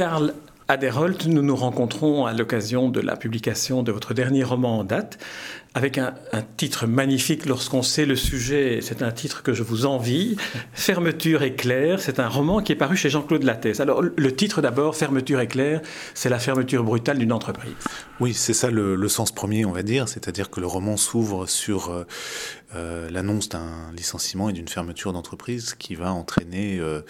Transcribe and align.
Karl 0.00 0.32
Aderholt, 0.66 1.26
nous 1.26 1.42
nous 1.42 1.54
rencontrons 1.54 2.24
à 2.24 2.32
l'occasion 2.32 2.88
de 2.88 3.00
la 3.00 3.16
publication 3.16 3.82
de 3.82 3.92
votre 3.92 4.14
dernier 4.14 4.42
roman 4.44 4.78
en 4.78 4.84
date, 4.84 5.18
avec 5.74 5.98
un, 5.98 6.14
titre 6.56 6.86
magnifique 6.86 7.46
lorsqu'on 7.46 7.82
sait 7.82 8.04
le 8.04 8.16
sujet. 8.16 8.80
C'est 8.82 9.02
un 9.02 9.12
titre 9.12 9.42
que 9.42 9.54
je 9.54 9.62
vous 9.62 9.86
envie. 9.86 10.36
Fermeture 10.72 11.42
éclair. 11.42 12.00
C'est 12.00 12.18
un 12.18 12.28
roman 12.28 12.60
qui 12.60 12.72
est 12.72 12.76
paru 12.76 12.96
chez 12.96 13.08
Jean-Claude 13.08 13.44
Lattès. 13.44 13.78
Alors, 13.80 14.02
le 14.02 14.36
titre 14.36 14.62
d'abord, 14.62 14.96
Fermeture 14.96 15.40
éclair, 15.40 15.80
c'est 16.14 16.28
la 16.28 16.40
fermeture 16.40 16.82
brutale 16.82 17.18
d'une 17.18 17.32
entreprise. 17.32 17.74
Oui, 18.18 18.34
c'est 18.34 18.52
ça 18.52 18.70
le, 18.70 19.08
sens 19.08 19.32
premier, 19.32 19.64
on 19.64 19.72
va 19.72 19.82
dire. 19.82 20.08
C'est-à-dire 20.08 20.50
que 20.50 20.60
le 20.60 20.66
roman 20.66 20.96
s'ouvre 20.96 21.46
sur 21.46 21.90
euh, 21.90 22.04
euh, 22.74 23.08
l'annonce 23.08 23.48
d'un 23.48 23.92
licenciement 23.92 24.50
et 24.50 24.52
d'une 24.52 24.68
fermeture 24.68 25.12
d'entreprise 25.12 25.74
qui 25.78 25.94
va 25.94 26.12
entraîner 26.12 26.78
euh, 26.78 27.02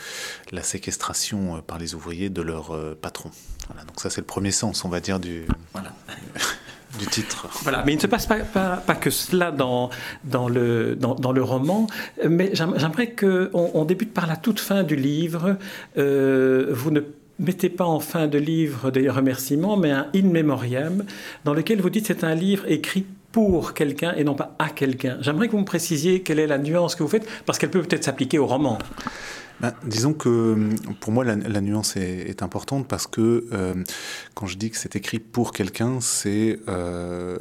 la 0.53 0.63
séquestration 0.63 1.63
par 1.63 1.79
les 1.79 1.95
ouvriers 1.95 2.29
de 2.29 2.43
leur 2.43 2.77
patron. 2.97 3.31
Voilà, 3.69 3.85
donc 3.85 4.01
ça, 4.01 4.11
c'est 4.11 4.21
le 4.21 4.27
premier 4.27 4.51
sens, 4.51 4.85
on 4.85 4.89
va 4.89 5.01
dire, 5.01 5.19
du. 5.19 5.47
Voilà. 5.73 5.95
Du 6.99 7.07
titre. 7.07 7.49
Voilà, 7.63 7.83
mais 7.87 7.93
il 7.93 7.97
ne 7.97 8.01
se 8.01 8.07
passe 8.07 8.27
pas, 8.27 8.39
pas, 8.39 8.95
que 8.95 9.11
cela 9.11 9.51
dans, 9.51 9.91
dans, 10.25 10.49
le, 10.49 10.97
dans, 10.97 11.33
le 11.33 11.43
roman, 11.43 11.87
mais 12.29 12.51
j'aimerais 12.53 13.13
qu'on 13.13 13.71
on 13.75 13.85
débute 13.85 14.13
par 14.13 14.27
la 14.27 14.37
toute 14.37 14.61
fin 14.61 14.83
du 14.83 14.97
livre. 14.97 15.57
Euh, 15.99 16.67
vous 16.71 16.91
ne 16.91 17.01
mettez 17.39 17.69
pas 17.69 17.87
en 17.87 18.01
fin 18.01 18.27
de 18.27 18.39
livre 18.39 18.91
des 18.91 19.09
remerciements, 19.09 19.77
mais 19.77 19.91
un 19.91 20.07
in 20.15 20.25
memoriam, 20.25 21.05
dans 21.45 21.55
lequel 21.55 21.81
vous 21.81 21.91
dites 21.91 22.07
c'est 22.07 22.25
un 22.25 22.35
livre 22.35 22.65
écrit 22.69 23.07
pour 23.33 23.75
quelqu'un 23.75 24.15
et 24.17 24.25
non 24.25 24.35
pas 24.35 24.57
à 24.59 24.69
quelqu'un. 24.69 25.17
J'aimerais 25.21 25.47
que 25.47 25.53
vous 25.53 25.61
me 25.61 25.65
précisiez 25.65 26.23
quelle 26.23 26.39
est 26.39 26.47
la 26.47 26.59
nuance 26.59 26.95
que 26.95 27.03
vous 27.03 27.09
faites, 27.09 27.27
parce 27.47 27.59
qu'elle 27.59 27.71
peut 27.71 27.83
peut-être 27.83 28.05
s'appliquer 28.05 28.39
au 28.39 28.47
roman. 28.47 28.79
Ben, 29.61 29.75
disons 29.85 30.15
que 30.15 30.71
pour 31.01 31.13
moi, 31.13 31.23
la, 31.25 31.61
nuance 31.61 31.97
est, 31.97 32.43
importante 32.43 32.89
parce 32.89 33.07
que 33.07 33.47
euh, 33.53 33.75
quand 34.35 34.47
je 34.47 34.57
dis 34.57 34.71
que 34.71 34.77
c'est 34.79 34.97
écrit 34.97 35.19
pour 35.19 35.53
quelqu'un, 35.53 36.01
c'est. 36.01 36.59
Euh, 36.69 37.39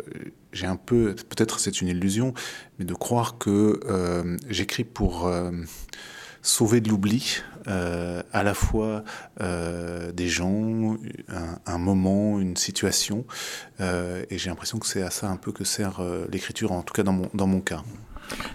j'ai 0.52 0.68
un 0.68 0.76
peu. 0.76 1.16
Peut-être 1.30 1.60
c'est 1.60 1.80
une 1.82 1.88
illusion, 1.88 2.34
mais 2.78 2.86
de 2.86 2.94
croire 2.94 3.38
que 3.38 3.80
euh, 3.86 4.36
j'écris 4.50 4.84
pour 4.84 5.32
sauver 6.42 6.82
de 6.82 6.90
l'oubli, 6.90 7.42
à 7.66 8.44
la 8.44 8.54
fois 8.54 9.06
des 9.40 10.28
gens, 10.28 10.98
un, 11.66 11.78
moment, 11.78 12.40
une 12.40 12.58
situation. 12.58 13.26
et 13.80 14.38
j'ai 14.38 14.50
l'impression 14.50 14.78
que 14.78 14.88
c'est 14.88 15.04
à 15.04 15.10
ça 15.12 15.30
un 15.30 15.38
peu 15.38 15.54
que 15.54 15.64
sert 15.64 16.02
l'écriture, 16.30 16.74
en 16.74 16.82
tout 16.82 16.94
cas 16.94 17.04
dans 17.04 17.14
mon, 17.14 17.30
dans 17.34 17.48
mon 17.48 17.62
cas. 17.62 17.84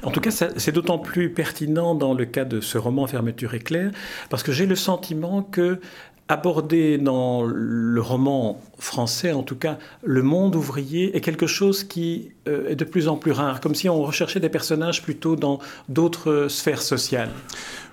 En 0.03 0.11
tout 0.11 0.21
cas, 0.21 0.31
c'est 0.31 0.73
d'autant 0.73 0.99
plus 0.99 1.31
pertinent 1.31 1.95
dans 1.95 2.15
le 2.15 2.25
cas 2.25 2.45
de 2.45 2.61
ce 2.61 2.79
roman 2.79 3.07
Fermeture 3.07 3.55
éclair, 3.55 3.91
parce 4.31 4.43
que 4.43 4.53
j'ai 4.53 4.67
le 4.67 4.77
sentiment 4.77 5.43
que 5.43 5.81
aborder 6.29 6.97
dans 6.97 7.45
le 7.45 8.01
roman 8.01 8.61
français, 8.79 9.33
en 9.33 9.43
tout 9.43 9.57
cas, 9.57 9.79
le 10.03 10.23
monde 10.23 10.57
ouvrier 10.57 11.15
est 11.15 11.21
quelque 11.21 11.47
chose 11.47 11.85
qui 11.85 12.31
euh, 12.49 12.71
est 12.71 12.77
de 12.77 12.85
plus 12.85 13.09
en 13.09 13.17
plus 13.17 13.33
rare, 13.33 13.61
comme 13.61 13.75
si 13.75 13.91
on 13.91 14.03
recherchait 14.03 14.41
des 14.41 14.49
personnages 14.49 15.03
plutôt 15.03 15.37
dans 15.37 15.59
d'autres 15.89 16.47
sphères 16.49 16.81
sociales. 16.81 17.31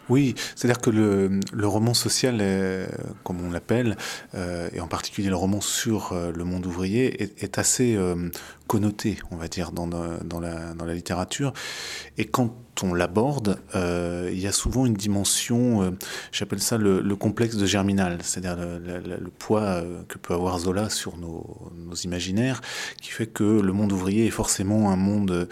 Oui, 0.10 0.36
c'est-à-dire 0.56 0.82
que 0.82 0.90
le, 0.90 1.68
roman 1.68 1.94
social, 1.94 2.42
comme 3.24 3.40
on 3.46 3.50
l'appelle, 3.50 3.96
euh, 4.36 4.70
et 4.74 4.82
en 4.82 4.88
particulier 4.88 5.30
le 5.30 5.36
roman 5.38 5.62
sur 5.62 6.12
euh, 6.12 6.34
le 6.36 6.44
monde 6.44 6.66
ouvrier, 6.66 7.24
est, 7.42 7.58
assez 7.58 7.98
connoté, 8.72 9.18
on 9.32 9.36
va 9.36 9.50
dire, 9.50 9.74
dans, 9.74 9.86
dans, 9.86 10.40
la, 10.40 10.74
dans 10.74 10.86
la 10.86 10.94
littérature. 10.94 11.52
Et 12.18 12.24
quand 12.24 12.56
on 12.84 12.94
l'aborde, 12.94 13.60
euh, 13.76 14.30
il 14.32 14.40
y 14.40 14.48
a 14.48 14.52
souvent 14.52 14.86
une 14.86 14.94
dimension, 14.94 15.84
euh, 15.84 15.92
j'appelle 16.32 16.62
ça 16.62 16.78
le, 16.78 17.16
complexe 17.16 17.56
de 17.56 17.66
Germinal, 17.66 18.20
c'est-à-dire 18.24 18.58
le, 18.58 19.30
poids 19.30 19.62
euh, 19.62 20.02
que 20.08 20.18
peut 20.18 20.34
avoir 20.34 20.60
Zola 20.60 20.90
sur 20.90 21.18
nos, 21.18 21.72
imaginaires, 22.04 22.62
qui 23.02 23.12
fait 23.12 23.28
que 23.28 23.44
le 23.44 23.74
monde 23.74 23.92
ouvrier 23.92 24.26
est 24.26 24.32
forcément 24.32 24.92
un 24.92 24.96
monde 24.96 25.50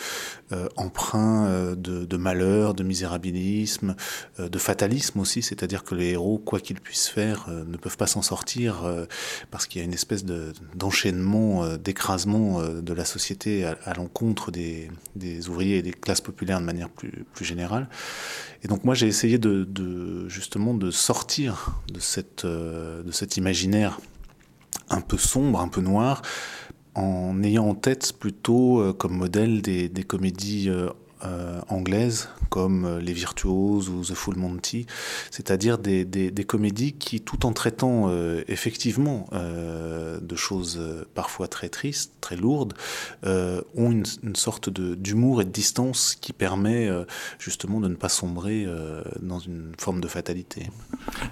empreint 0.77 1.75
de, 1.75 2.17
malheur, 2.17 2.73
de 2.73 2.83
misérabilisme, 2.83 3.95
de 4.39 4.57
fatalisme 4.57 5.19
aussi, 5.19 5.41
c'est-à-dire 5.41 5.83
que 5.83 5.95
les 5.95 6.11
héros, 6.11 6.37
quoi 6.37 6.61
qu'ils 6.61 6.79
puissent 6.79 7.09
faire, 7.09 7.49
ne 7.49 7.75
peuvent 7.75 7.97
pas 7.97 8.07
s'en 8.07 8.21
sortir 8.21 8.89
parce 9.51 9.67
qu'il 9.67 9.79
y 9.79 9.81
a 9.81 9.85
une 9.85 9.93
espèce 9.93 10.23
d'enchaînement, 10.75 11.75
d'écrasement 11.75 12.63
de 12.63 12.93
la 12.93 13.03
société 13.09 13.65
à, 13.65 13.93
l'encontre 13.93 14.51
des, 14.51 14.89
ouvriers 15.49 15.77
et 15.77 15.81
des 15.81 15.91
classes 15.91 16.21
populaires 16.21 16.59
de 16.59 16.65
manière 16.65 16.89
plus 16.89 17.25
plus, 17.33 17.45
général 17.45 17.89
Et 18.63 18.67
donc 18.67 18.83
moi 18.83 18.95
j'ai 18.95 19.07
essayé 19.07 19.37
de, 19.37 20.27
justement 20.27 20.73
de 20.73 20.91
sortir 20.91 21.81
de, 21.91 21.99
cette, 21.99 22.45
euh, 22.45 23.03
cet 23.11 23.37
imaginaire 23.37 23.99
un 24.89 25.01
peu 25.01 25.17
sombre, 25.17 25.59
un 25.59 25.67
peu 25.67 25.81
noir, 25.81 26.21
en 26.95 27.43
ayant 27.43 27.67
en 27.67 27.75
tête 27.75 28.13
plutôt 28.17 28.81
euh, 28.81 28.93
comme 28.93 29.13
modèle 29.13 29.61
des, 29.61 29.89
comédies 30.03 30.69
euh, 30.69 31.61
anglaises 31.67 32.29
comme 32.49 32.85
euh, 32.85 32.99
Les 32.99 33.13
Virtuoses 33.13 33.89
ou 33.89 34.03
The 34.03 34.13
Full 34.13 34.35
Monty, 34.35 34.85
c'est-à-dire 35.31 35.77
des, 35.77 36.05
des, 36.05 36.43
comédies 36.43 36.93
qui, 36.93 37.21
tout 37.21 37.45
en 37.45 37.53
traitant 37.53 38.07
euh, 38.09 38.43
effectivement 38.47 39.27
de 39.31 40.35
choses 40.35 40.81
parfois 41.13 41.47
très 41.47 41.69
tristes, 41.69 42.13
très 42.21 42.35
lourdes, 42.35 42.73
ont 43.23 43.91
une, 43.91 44.05
sorte 44.35 44.69
d'humour 44.69 45.41
et 45.41 45.45
de 45.45 45.49
distance 45.49 46.17
qui 46.19 46.33
permet 46.33 46.89
justement 47.37 47.79
de 47.79 47.87
ne 47.87 47.95
pas 47.95 48.09
sombrer 48.09 48.65
dans 49.21 49.39
une 49.39 49.73
forme 49.77 50.01
de 50.01 50.07
fatalité. 50.07 50.69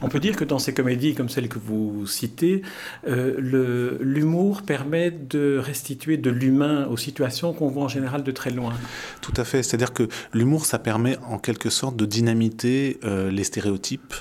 On 0.01 0.09
peut 0.09 0.19
dire 0.19 0.35
que 0.35 0.44
dans 0.44 0.59
ces 0.59 0.73
comédies 0.73 1.16
comme 1.16 1.29
celles 1.29 1.49
que 1.49 1.59
vous 1.59 2.05
citez, 2.05 2.61
l'humour 3.05 4.61
permet 4.61 5.11
de 5.11 5.57
restituer 5.57 6.17
de 6.17 6.29
l'humain 6.29 6.85
aux 6.88 6.97
situations 6.97 7.53
qu'on 7.53 7.69
voit 7.69 7.84
en 7.84 7.89
général 7.89 8.23
de 8.23 8.31
très 8.31 8.51
loin. 8.51 8.73
Tout 9.22 9.34
à 9.38 9.44
fait. 9.44 9.63
C'est-à-dire 9.63 9.94
que 9.94 10.07
l'humour, 10.34 10.66
ça 10.66 10.79
permet 10.79 11.06
en 11.16 11.40
quelque 11.40 11.69
sorte 11.69 11.95
de 11.95 12.06
dynamiter 12.06 13.00
euh, 13.03 13.31
les 13.31 13.44
stéréotypes 13.44 14.13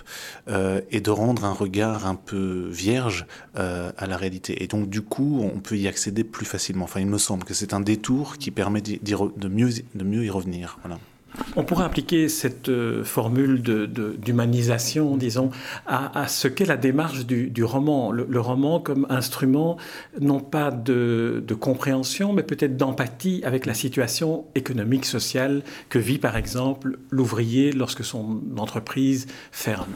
euh, 0.48 0.80
et 0.90 1.00
de 1.00 1.10
rendre 1.10 1.44
un 1.44 1.52
regard 1.52 2.06
un 2.06 2.14
peu 2.14 2.68
vierge 2.70 3.26
euh, 3.56 3.90
à 3.96 4.06
la 4.06 4.16
réalité. 4.16 4.62
Et 4.62 4.68
donc, 4.68 4.88
du 4.88 5.02
coup, 5.02 5.40
on 5.42 5.58
peut 5.58 5.76
y 5.76 5.88
accéder 5.88 6.22
plus 6.22 6.46
facilement. 6.46 6.84
Enfin, 6.84 7.00
il 7.00 7.06
me 7.06 7.18
semble 7.18 7.44
que 7.44 7.54
c'est 7.54 7.74
un 7.74 7.80
détour 7.80 8.38
qui 8.38 8.50
permet 8.50 8.80
de 8.80 9.48
mieux, 9.48 9.70
de 9.94 10.04
mieux 10.04 10.24
y 10.24 10.30
revenir. 10.30 10.78
Voilà. 10.82 10.98
On 11.54 11.64
pourrait 11.64 11.84
appliquer 11.84 12.28
cette 12.28 12.68
euh, 12.68 13.04
formule 13.04 13.62
d'humanisation, 13.62 15.16
disons, 15.16 15.50
à, 15.86 16.28
ce 16.28 16.48
qu'est 16.48 16.64
la 16.64 16.76
démarche 16.76 17.26
du, 17.26 17.64
roman. 17.64 18.10
Le, 18.12 18.40
roman 18.40 18.80
comme 18.80 19.06
instrument, 19.10 19.76
non 20.20 20.40
pas 20.40 20.70
de, 20.70 21.44
compréhension, 21.58 22.32
mais 22.32 22.42
peut-être 22.42 22.76
d'empathie 22.76 23.42
avec 23.44 23.66
la 23.66 23.74
situation 23.74 24.46
économique, 24.54 25.04
sociale 25.04 25.62
que 25.88 25.98
vit 25.98 26.18
par 26.18 26.36
exemple 26.36 26.98
l'ouvrier 27.10 27.72
lorsque 27.72 28.04
son 28.04 28.40
entreprise 28.56 29.26
ferme. 29.50 29.94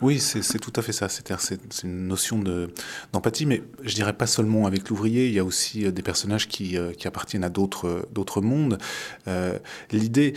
Oui, 0.00 0.20
c'est 0.20 0.58
tout 0.58 0.72
à 0.76 0.82
fait 0.82 0.92
ça. 0.92 1.08
C'est 1.08 1.82
une 1.82 2.06
notion 2.06 2.42
d'empathie, 3.12 3.46
mais 3.46 3.62
je 3.82 3.94
dirais 3.94 4.12
pas 4.12 4.26
seulement 4.26 4.66
avec 4.66 4.88
l'ouvrier. 4.88 5.26
Il 5.26 5.34
y 5.34 5.38
a 5.38 5.44
aussi 5.44 5.84
euh, 5.84 5.90
des 5.90 6.02
personnages 6.02 6.46
qui, 6.48 6.76
euh, 6.76 6.92
appartiennent 7.04 7.44
à 7.44 7.48
d'autres 7.48 8.40
mondes. 8.40 8.78
L'idée, 9.90 10.34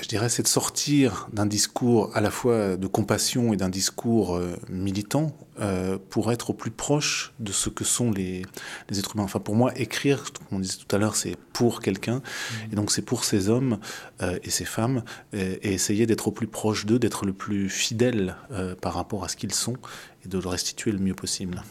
je 0.00 0.08
dirais, 0.08 0.28
c'est 0.28 0.42
de 0.42 0.48
sortir 0.48 1.28
d'un 1.32 1.46
discours 1.46 2.10
à 2.14 2.20
la 2.20 2.30
fois 2.30 2.76
de 2.76 2.86
compassion 2.86 3.52
et 3.52 3.56
d'un 3.56 3.68
discours 3.68 4.36
euh, 4.36 4.56
militant 4.68 5.32
euh, 5.60 5.98
pour 6.10 6.32
être 6.32 6.50
au 6.50 6.52
plus 6.52 6.70
proche 6.70 7.32
de 7.38 7.52
ce 7.52 7.68
que 7.68 7.84
sont 7.84 8.10
les, 8.10 8.42
les 8.88 8.98
êtres 8.98 9.14
humains. 9.14 9.24
Enfin, 9.24 9.40
pour 9.40 9.54
moi, 9.54 9.72
écrire, 9.76 10.24
comme 10.32 10.58
on 10.58 10.60
disait 10.60 10.78
tout 10.78 10.94
à 10.94 10.98
l'heure, 10.98 11.16
c'est 11.16 11.36
pour 11.52 11.80
quelqu'un, 11.80 12.16
mmh. 12.16 12.72
et 12.72 12.76
donc 12.76 12.90
c'est 12.90 13.02
pour 13.02 13.24
ces 13.24 13.48
hommes 13.48 13.78
euh, 14.22 14.38
et 14.42 14.50
ces 14.50 14.64
femmes, 14.64 15.02
et, 15.32 15.72
essayer 15.72 16.06
d'être 16.06 16.28
au 16.28 16.32
plus 16.32 16.46
proche 16.46 16.86
d'eux, 16.86 16.98
d'être 16.98 17.26
le 17.26 17.32
plus 17.32 17.68
fidèle 17.68 18.36
par 18.80 18.94
rapport 18.94 19.24
à 19.24 19.28
ce 19.28 19.36
qu'ils 19.36 19.52
sont, 19.52 19.76
et 20.24 20.28
de 20.28 20.38
le 20.38 20.48
restituer 20.48 20.92
le 20.92 20.98
mieux 20.98 21.14
possible. 21.14 21.62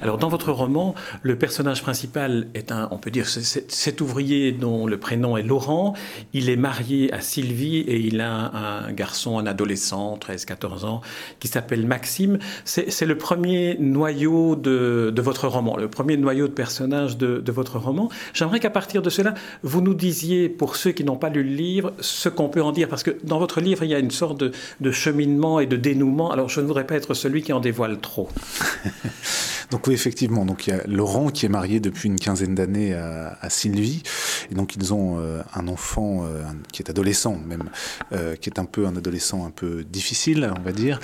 Alors 0.00 0.18
dans 0.18 0.28
votre 0.28 0.52
roman, 0.52 0.94
le 1.22 1.38
personnage 1.38 1.82
principal 1.82 2.48
est 2.54 2.72
un, 2.72 2.88
on 2.90 2.98
peut 2.98 3.10
dire, 3.10 3.28
cet 3.28 4.00
ouvrier 4.00 4.52
dont 4.52 4.86
le 4.86 4.98
prénom 4.98 5.36
est 5.36 5.42
Laurent. 5.42 5.94
Il 6.32 6.48
est 6.48 6.56
marié 6.56 7.12
à 7.12 7.20
Sylvie 7.20 7.78
et 7.78 7.98
il 7.98 8.20
a 8.20 8.86
un, 8.86 8.92
garçon, 8.92 9.38
un 9.38 9.46
adolescent, 9.46 10.18
13-14 10.18 10.84
ans, 10.84 11.00
qui 11.40 11.48
s'appelle 11.48 11.86
Maxime. 11.86 12.38
C'est 12.64 13.06
le 13.06 13.18
premier 13.26 13.76
noyau 13.80 14.54
de, 14.54 15.12
votre 15.20 15.48
roman, 15.48 15.76
le 15.76 15.88
premier 15.88 16.16
noyau 16.16 16.46
de 16.46 16.52
personnage 16.52 17.16
de, 17.16 17.42
votre 17.50 17.76
roman. 17.76 18.08
J'aimerais 18.34 18.60
qu'à 18.60 18.70
partir 18.70 19.02
de 19.02 19.10
cela, 19.10 19.34
vous 19.64 19.80
nous 19.80 19.94
disiez, 19.94 20.48
pour 20.48 20.76
ceux 20.76 20.92
qui 20.92 21.02
n'ont 21.02 21.16
pas 21.16 21.28
lu 21.28 21.42
le 21.42 21.50
livre, 21.50 21.92
ce 21.98 22.28
qu'on 22.28 22.48
peut 22.48 22.62
en 22.62 22.70
dire, 22.70 22.88
parce 22.88 23.02
que 23.02 23.10
dans 23.24 23.40
votre 23.40 23.60
livre, 23.60 23.82
il 23.82 23.90
y 23.90 23.96
a 23.96 23.98
une 23.98 24.12
sorte 24.12 24.38
de, 24.38 24.52
de 24.80 24.90
cheminement 24.92 25.58
et 25.58 25.66
de 25.66 25.74
dénouement. 25.74 26.30
Alors 26.30 26.48
je 26.48 26.60
ne 26.60 26.66
voudrais 26.66 26.86
pas 26.86 26.94
être 26.94 27.14
celui 27.14 27.42
qui 27.42 27.52
en 27.52 27.58
dévoile 27.58 27.98
trop. 27.98 28.28
Donc 29.70 29.86
oui, 29.86 29.94
effectivement, 29.94 30.44
donc 30.44 30.66
il 30.66 30.70
y 30.70 30.72
a 30.72 30.86
Laurent 30.86 31.28
qui 31.28 31.46
est 31.46 31.48
marié 31.48 31.80
depuis 31.80 32.08
une 32.08 32.18
quinzaine 32.18 32.54
d'années 32.54 32.94
à, 32.94 33.50
Sylvie, 33.50 34.02
et 34.50 34.54
donc 34.54 34.76
ils 34.76 34.92
ont 34.94 35.18
euh, 35.18 35.42
un 35.54 35.68
enfant 35.68 36.24
euh, 36.24 36.42
qui 36.72 36.82
est 36.82 36.90
adolescent 36.90 37.36
même, 37.46 37.70
euh, 38.12 38.36
qui 38.36 38.48
est 38.48 38.58
un 38.58 38.64
peu 38.64 38.86
un 38.86 38.96
adolescent 38.96 39.44
un 39.46 39.50
peu 39.50 39.84
difficile, 39.84 40.52
on 40.56 40.62
va 40.62 40.72
dire, 40.72 41.00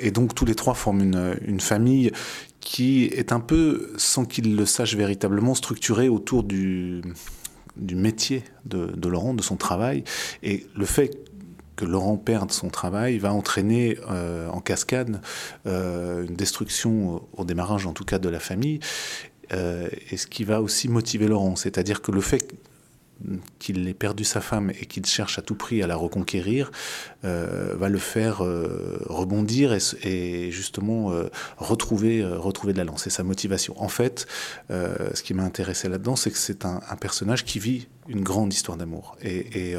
et 0.00 0.10
donc 0.10 0.34
tous 0.34 0.44
les 0.44 0.54
trois 0.54 0.74
forment 0.74 1.02
une, 1.02 1.36
une 1.46 1.60
famille 1.60 2.12
qui 2.60 3.04
est 3.04 3.32
un 3.32 3.40
peu, 3.40 3.92
sans 3.96 4.24
qu'ils 4.24 4.56
le 4.56 4.66
sachent 4.66 4.96
véritablement, 4.96 5.54
structurée 5.54 6.08
autour 6.08 6.42
du 6.42 7.02
du 7.76 7.94
métier 7.94 8.42
de, 8.64 8.86
de, 8.86 9.08
Laurent, 9.08 9.34
de 9.34 9.42
son 9.42 9.56
travail, 9.56 10.02
et 10.42 10.66
le 10.74 10.86
fait 10.86 11.10
que 11.76 11.84
Laurent 11.84 12.16
perde 12.16 12.50
son 12.50 12.68
travail 12.68 13.18
va 13.18 13.32
entraîner 13.32 13.98
euh, 14.10 14.48
en 14.48 14.60
cascade 14.60 15.20
euh, 15.66 16.26
une 16.26 16.34
destruction 16.34 17.22
au 17.36 17.44
démarrage 17.44 17.86
en 17.86 17.92
tout 17.92 18.04
cas 18.04 18.18
de 18.18 18.28
la 18.28 18.40
famille, 18.40 18.80
euh, 19.52 19.88
et 20.10 20.16
ce 20.16 20.26
qui 20.26 20.44
va 20.44 20.60
aussi 20.60 20.88
motiver 20.88 21.28
Laurent, 21.28 21.56
c'est-à-dire 21.56 22.02
que 22.02 22.10
le 22.10 22.20
fait 22.20 22.48
qu'il 23.58 23.88
ait 23.88 23.94
perdu 23.94 24.24
sa 24.24 24.40
femme 24.40 24.70
et 24.70 24.86
qu'il 24.86 25.04
cherche 25.06 25.38
à 25.38 25.42
tout 25.42 25.54
prix 25.54 25.82
à 25.82 25.86
la 25.86 25.96
reconquérir, 25.96 26.70
euh, 27.24 27.74
va 27.76 27.88
le 27.88 27.98
faire 27.98 28.44
euh, 28.44 28.98
rebondir 29.06 29.76
et, 30.02 30.50
justement 30.50 31.12
euh, 31.12 31.28
retrouver, 31.56 32.24
retrouver 32.24 32.72
de 32.72 32.78
la 32.78 32.84
lance. 32.84 33.04
C'est 33.04 33.10
sa 33.10 33.22
motivation. 33.22 33.74
En 33.80 33.88
fait, 33.88 34.26
ce 34.70 35.22
qui 35.22 35.34
m'a 35.34 35.42
intéressé 35.42 35.88
là-dedans, 35.88 36.16
c'est 36.16 36.30
que 36.30 36.38
c'est 36.38 36.64
un, 36.64 36.80
personnage 37.00 37.44
qui 37.44 37.58
vit 37.58 37.88
une 38.08 38.22
grande 38.22 38.52
histoire 38.52 38.78
d'amour 38.78 39.16
et, 39.22 39.74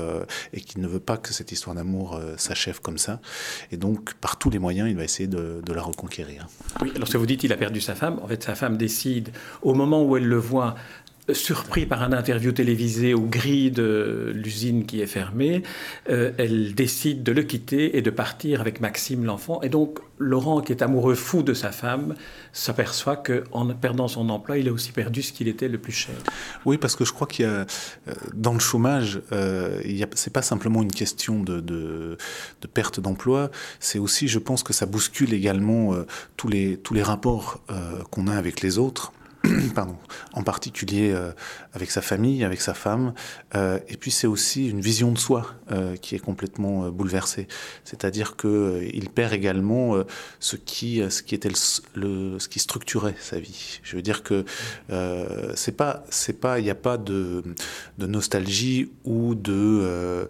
qui 0.65 0.79
ne 0.79 0.87
veut 0.87 0.99
pas 0.99 1.17
que 1.17 1.33
cette 1.33 1.51
histoire 1.51 1.75
d'amour 1.75 2.19
s'achève 2.37 2.81
comme 2.81 2.97
ça. 2.97 3.19
Et 3.71 3.77
donc, 3.77 4.13
par 4.15 4.37
tous 4.37 4.49
les 4.49 4.59
moyens, 4.59 4.89
il 4.89 4.95
va 4.95 5.03
essayer 5.03 5.27
de, 5.27 5.61
de 5.65 5.73
la 5.73 5.81
reconquérir. 5.81 6.47
Oui, 6.81 6.91
alors 6.95 7.09
que 7.09 7.17
vous 7.17 7.25
dites 7.25 7.43
il 7.43 7.53
a 7.53 7.57
perdu 7.57 7.81
sa 7.81 7.95
femme, 7.95 8.19
en 8.21 8.27
fait, 8.27 8.43
sa 8.43 8.55
femme 8.55 8.77
décide, 8.77 9.29
au 9.61 9.73
moment 9.73 10.03
où 10.03 10.17
elle 10.17 10.27
le 10.27 10.37
voit, 10.37 10.75
surpris 11.33 11.85
par 11.85 12.03
un 12.03 12.13
interview 12.13 12.51
télévisé 12.51 13.13
au 13.13 13.21
gris 13.21 13.71
de 13.71 14.31
l'usine 14.33 14.85
qui 14.85 15.01
est 15.01 15.07
fermée, 15.07 15.63
euh, 16.09 16.31
elle 16.37 16.73
décide 16.73 17.23
de 17.23 17.31
le 17.31 17.43
quitter 17.43 17.97
et 17.97 18.01
de 18.01 18.09
partir 18.09 18.61
avec 18.61 18.79
Maxime 18.79 19.25
l'enfant. 19.25 19.61
Et 19.61 19.69
donc 19.69 19.99
Laurent, 20.19 20.61
qui 20.61 20.71
est 20.71 20.81
amoureux 20.81 21.15
fou 21.15 21.43
de 21.43 21.53
sa 21.53 21.71
femme, 21.71 22.15
s'aperçoit 22.53 23.17
qu'en 23.17 23.67
perdant 23.75 24.07
son 24.07 24.29
emploi, 24.29 24.57
il 24.57 24.69
a 24.69 24.71
aussi 24.71 24.91
perdu 24.91 25.21
ce 25.21 25.33
qu'il 25.33 25.47
était 25.47 25.67
le 25.67 25.77
plus 25.77 25.91
cher. 25.91 26.15
Oui, 26.65 26.77
parce 26.77 26.95
que 26.95 27.05
je 27.05 27.13
crois 27.13 27.27
qu'il 27.27 27.45
y 27.45 27.47
a 27.47 27.51
euh, 27.51 27.65
dans 28.33 28.53
le 28.53 28.59
chômage, 28.59 29.21
euh, 29.31 29.81
c'est 30.15 30.33
pas 30.33 30.41
simplement 30.41 30.81
une 30.81 30.91
question 30.91 31.43
de, 31.43 32.17
perte 32.73 32.99
d'emploi, 32.99 33.51
c'est 33.79 33.99
aussi, 33.99 34.27
je 34.27 34.39
pense 34.39 34.63
que 34.63 34.73
ça 34.73 34.85
bouscule 34.85 35.33
également 35.33 35.93
tous 36.35 36.47
les 36.49 37.03
rapports 37.03 37.63
qu'on 38.11 38.27
a 38.27 38.35
avec 38.35 38.61
les 38.61 38.77
autres. 38.77 39.11
en 40.33 40.43
particulier 40.43 41.11
euh, 41.11 41.31
avec 41.73 41.91
sa 41.91 42.01
famille, 42.01 42.43
avec 42.43 42.61
sa 42.61 42.73
femme. 42.73 43.13
Euh, 43.55 43.79
et 43.87 43.97
puis 43.97 44.11
c'est 44.11 44.27
aussi 44.27 44.69
une 44.69 44.81
vision 44.81 45.11
de 45.11 45.17
soi 45.17 45.55
euh, 45.71 45.95
qui 45.95 46.15
est 46.15 46.19
complètement 46.19 46.89
bouleversée. 46.89 47.47
C'est-à-dire 47.83 48.35
que 48.35 48.81
il 48.93 49.09
perd 49.09 49.33
également 49.33 49.95
ce 50.39 50.55
qui, 50.55 51.01
ce 51.09 51.21
qui 51.21 51.35
était 51.35 51.49
le, 51.95 52.39
ce 52.39 52.47
qui 52.47 52.59
structurait 52.59 53.15
sa 53.19 53.39
vie. 53.39 53.79
Je 53.83 53.95
veux 53.95 54.01
dire 54.01 54.23
que 54.23 54.45
c'est 55.55 55.71
pas, 55.71 56.03
il 56.59 56.63
n'y 56.63 56.69
a 56.69 56.75
pas 56.75 56.97
de, 56.97 57.43
de, 57.97 58.07
nostalgie 58.07 58.91
ou 59.03 59.35
de 59.35 60.27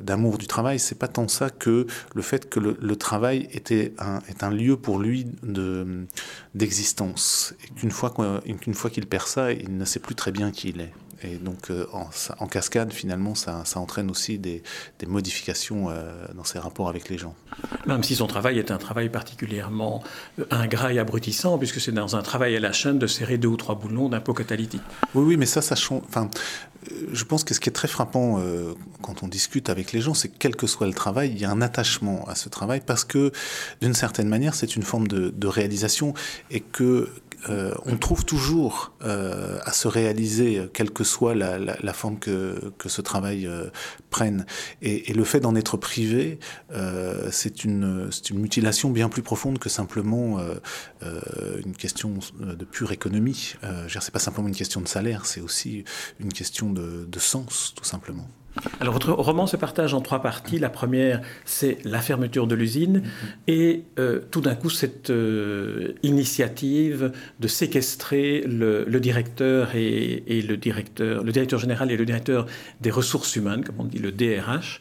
d'amour 0.00 0.38
du 0.38 0.46
travail. 0.46 0.78
C'est 0.78 0.98
pas 0.98 1.08
tant 1.08 1.28
ça 1.28 1.50
que 1.50 1.86
le 2.14 2.22
fait 2.22 2.48
que 2.48 2.60
le, 2.60 2.96
travail 2.96 3.48
était 3.52 3.94
un, 3.98 4.20
est 4.28 4.42
un 4.44 4.50
lieu 4.50 4.76
pour 4.76 4.98
lui 4.98 5.26
de 5.42 6.06
d'existence. 6.54 7.54
Et 7.64 7.68
qu'une 7.74 7.90
fois 7.90 8.10
une 8.46 8.74
fois 8.74 8.90
qu'il 8.90 9.06
perd 9.06 9.26
ça, 9.26 9.52
il 9.52 9.76
ne 9.76 9.84
sait 9.84 10.00
plus 10.00 10.14
très 10.14 10.32
bien 10.32 10.50
qui 10.50 10.70
il 10.70 10.80
est. 10.80 10.92
Et 11.24 11.36
donc, 11.36 11.70
euh, 11.70 11.86
en, 12.38 12.46
cascade, 12.46 12.92
finalement, 12.92 13.34
ça, 13.34 13.62
entraîne 13.76 14.10
aussi 14.10 14.38
des, 14.38 14.62
modifications 15.06 15.88
euh, 15.88 16.26
dans 16.34 16.44
ses 16.44 16.58
rapports 16.58 16.88
avec 16.88 17.08
les 17.08 17.18
gens. 17.18 17.34
Même 17.86 18.02
si 18.02 18.16
son 18.16 18.26
travail 18.26 18.58
est 18.58 18.70
un 18.70 18.78
travail 18.78 19.08
particulièrement 19.08 20.02
euh, 20.38 20.44
ingrat 20.50 20.92
et 20.92 20.98
abrutissant, 20.98 21.58
puisque 21.58 21.80
c'est 21.80 21.92
dans 21.92 22.16
un 22.16 22.22
travail 22.22 22.56
à 22.56 22.60
la 22.60 22.72
chaîne 22.72 22.98
de 22.98 23.06
serrer 23.06 23.38
deux 23.38 23.48
ou 23.48 23.56
trois 23.56 23.76
boulons 23.76 24.08
d'un 24.08 24.20
pot 24.20 24.34
catalytique. 24.34 24.82
Oui, 25.14 25.24
oui, 25.24 25.36
mais 25.36 25.46
ça, 25.46 25.62
ça 25.62 25.76
change. 25.76 26.02
Enfin, 26.08 26.28
je 27.12 27.24
pense 27.24 27.44
que 27.44 27.54
ce 27.54 27.60
qui 27.60 27.68
est 27.68 27.72
très 27.72 27.88
frappant 27.88 28.42
quand 29.02 29.22
on 29.22 29.28
discute 29.28 29.70
avec 29.70 29.92
les 29.92 30.00
gens, 30.00 30.14
c'est 30.14 30.28
que 30.28 30.36
quel 30.36 30.56
que 30.56 30.66
soit 30.66 30.88
le 30.88 30.94
travail, 30.94 31.30
il 31.30 31.40
y 31.40 31.44
a 31.44 31.50
un 31.50 31.62
attachement 31.62 32.24
à 32.26 32.34
ce 32.34 32.48
travail 32.48 32.82
parce 32.84 33.04
que, 33.04 33.30
d'une 33.80 33.94
certaine 33.94 34.28
manière, 34.28 34.54
c'est 34.54 34.74
une 34.74 34.82
forme 34.82 35.06
de, 35.06 35.30
de 35.30 35.46
réalisation 35.46 36.12
et 36.50 36.58
que 36.58 37.08
euh, 37.48 37.74
on 37.86 37.96
trouve 37.96 38.24
toujours 38.24 38.92
euh, 39.02 39.58
à 39.64 39.72
se 39.72 39.88
réaliser, 39.88 40.68
quelle 40.72 40.90
que 40.90 41.04
soit 41.04 41.34
la, 41.34 41.92
forme 41.92 42.18
que, 42.18 42.72
ce 42.86 43.00
travail 43.00 43.46
euh, 43.46 43.68
prenne. 44.10 44.46
Et, 44.80 45.12
le 45.12 45.24
fait 45.24 45.40
d'en 45.40 45.54
être 45.54 45.76
privé, 45.76 46.38
c'est 47.30 47.64
une, 47.64 48.10
une, 48.30 48.38
mutilation 48.38 48.90
bien 48.90 49.08
plus 49.08 49.22
profonde 49.22 49.58
que 49.58 49.68
simplement 49.68 50.38
une 51.02 51.76
question 51.76 52.14
de 52.40 52.64
pure 52.64 52.92
économie. 52.92 53.54
Ce 53.62 53.98
n'est 53.98 54.10
pas 54.12 54.18
simplement 54.18 54.48
une 54.48 54.54
question 54.54 54.80
de 54.80 54.88
salaire, 54.88 55.26
c'est 55.26 55.40
aussi 55.40 55.84
une 56.18 56.32
question 56.32 56.70
de 56.70 57.18
sens, 57.18 57.74
tout 57.76 57.84
simplement. 57.84 58.28
Alors 58.80 58.92
votre 58.92 59.12
roman 59.12 59.46
se 59.46 59.56
partage 59.56 59.94
en 59.94 60.00
trois 60.00 60.20
parties. 60.20 60.58
La 60.58 60.68
première, 60.68 61.20
c'est 61.44 61.78
la 61.84 62.00
fermeture 62.00 62.46
de 62.46 62.54
l'usine 62.54 63.02
et 63.46 63.84
euh, 63.98 64.20
tout 64.30 64.40
d'un 64.40 64.54
coup 64.54 64.70
cette 64.70 65.10
euh, 65.10 65.94
initiative 66.02 67.12
de 67.40 67.48
séquestrer 67.48 68.42
le, 68.46 68.84
directeur 69.00 69.74
et, 69.74 70.44
le 70.46 70.56
directeur, 70.56 71.24
le 71.24 71.32
directeur 71.32 71.58
général 71.58 71.90
et 71.90 71.96
le 71.96 72.04
directeur 72.04 72.46
des 72.80 72.90
ressources 72.90 73.36
humaines, 73.36 73.64
comme 73.64 73.76
on 73.78 73.84
dit 73.84 73.98
le 73.98 74.12
DRH. 74.12 74.80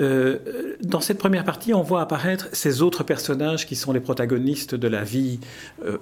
Euh, 0.00 0.38
dans 0.82 1.00
cette 1.00 1.18
première 1.18 1.44
partie, 1.44 1.72
on 1.72 1.82
voit 1.82 2.00
apparaître 2.00 2.48
ces 2.52 2.82
autres 2.82 3.04
personnages 3.04 3.66
qui 3.66 3.76
sont 3.76 3.92
les 3.92 4.00
protagonistes 4.00 4.74
de 4.74 4.88
la 4.88 5.04
vie 5.04 5.38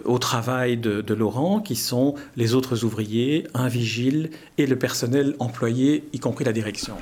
au 0.04 0.18
travail 0.18 0.76
de, 0.76 1.02
de 1.02 1.14
Laurent, 1.14 1.60
qui 1.60 1.76
sont 1.76 2.14
les 2.36 2.54
autres 2.54 2.84
ouvriers, 2.84 3.46
un 3.54 3.68
vigile 3.68 4.30
et 4.58 4.66
le 4.66 4.76
personnel 4.76 5.34
employé, 5.38 6.04
y 6.12 6.18
compris 6.18 6.44
la 6.44 6.52
direction. 6.52 6.94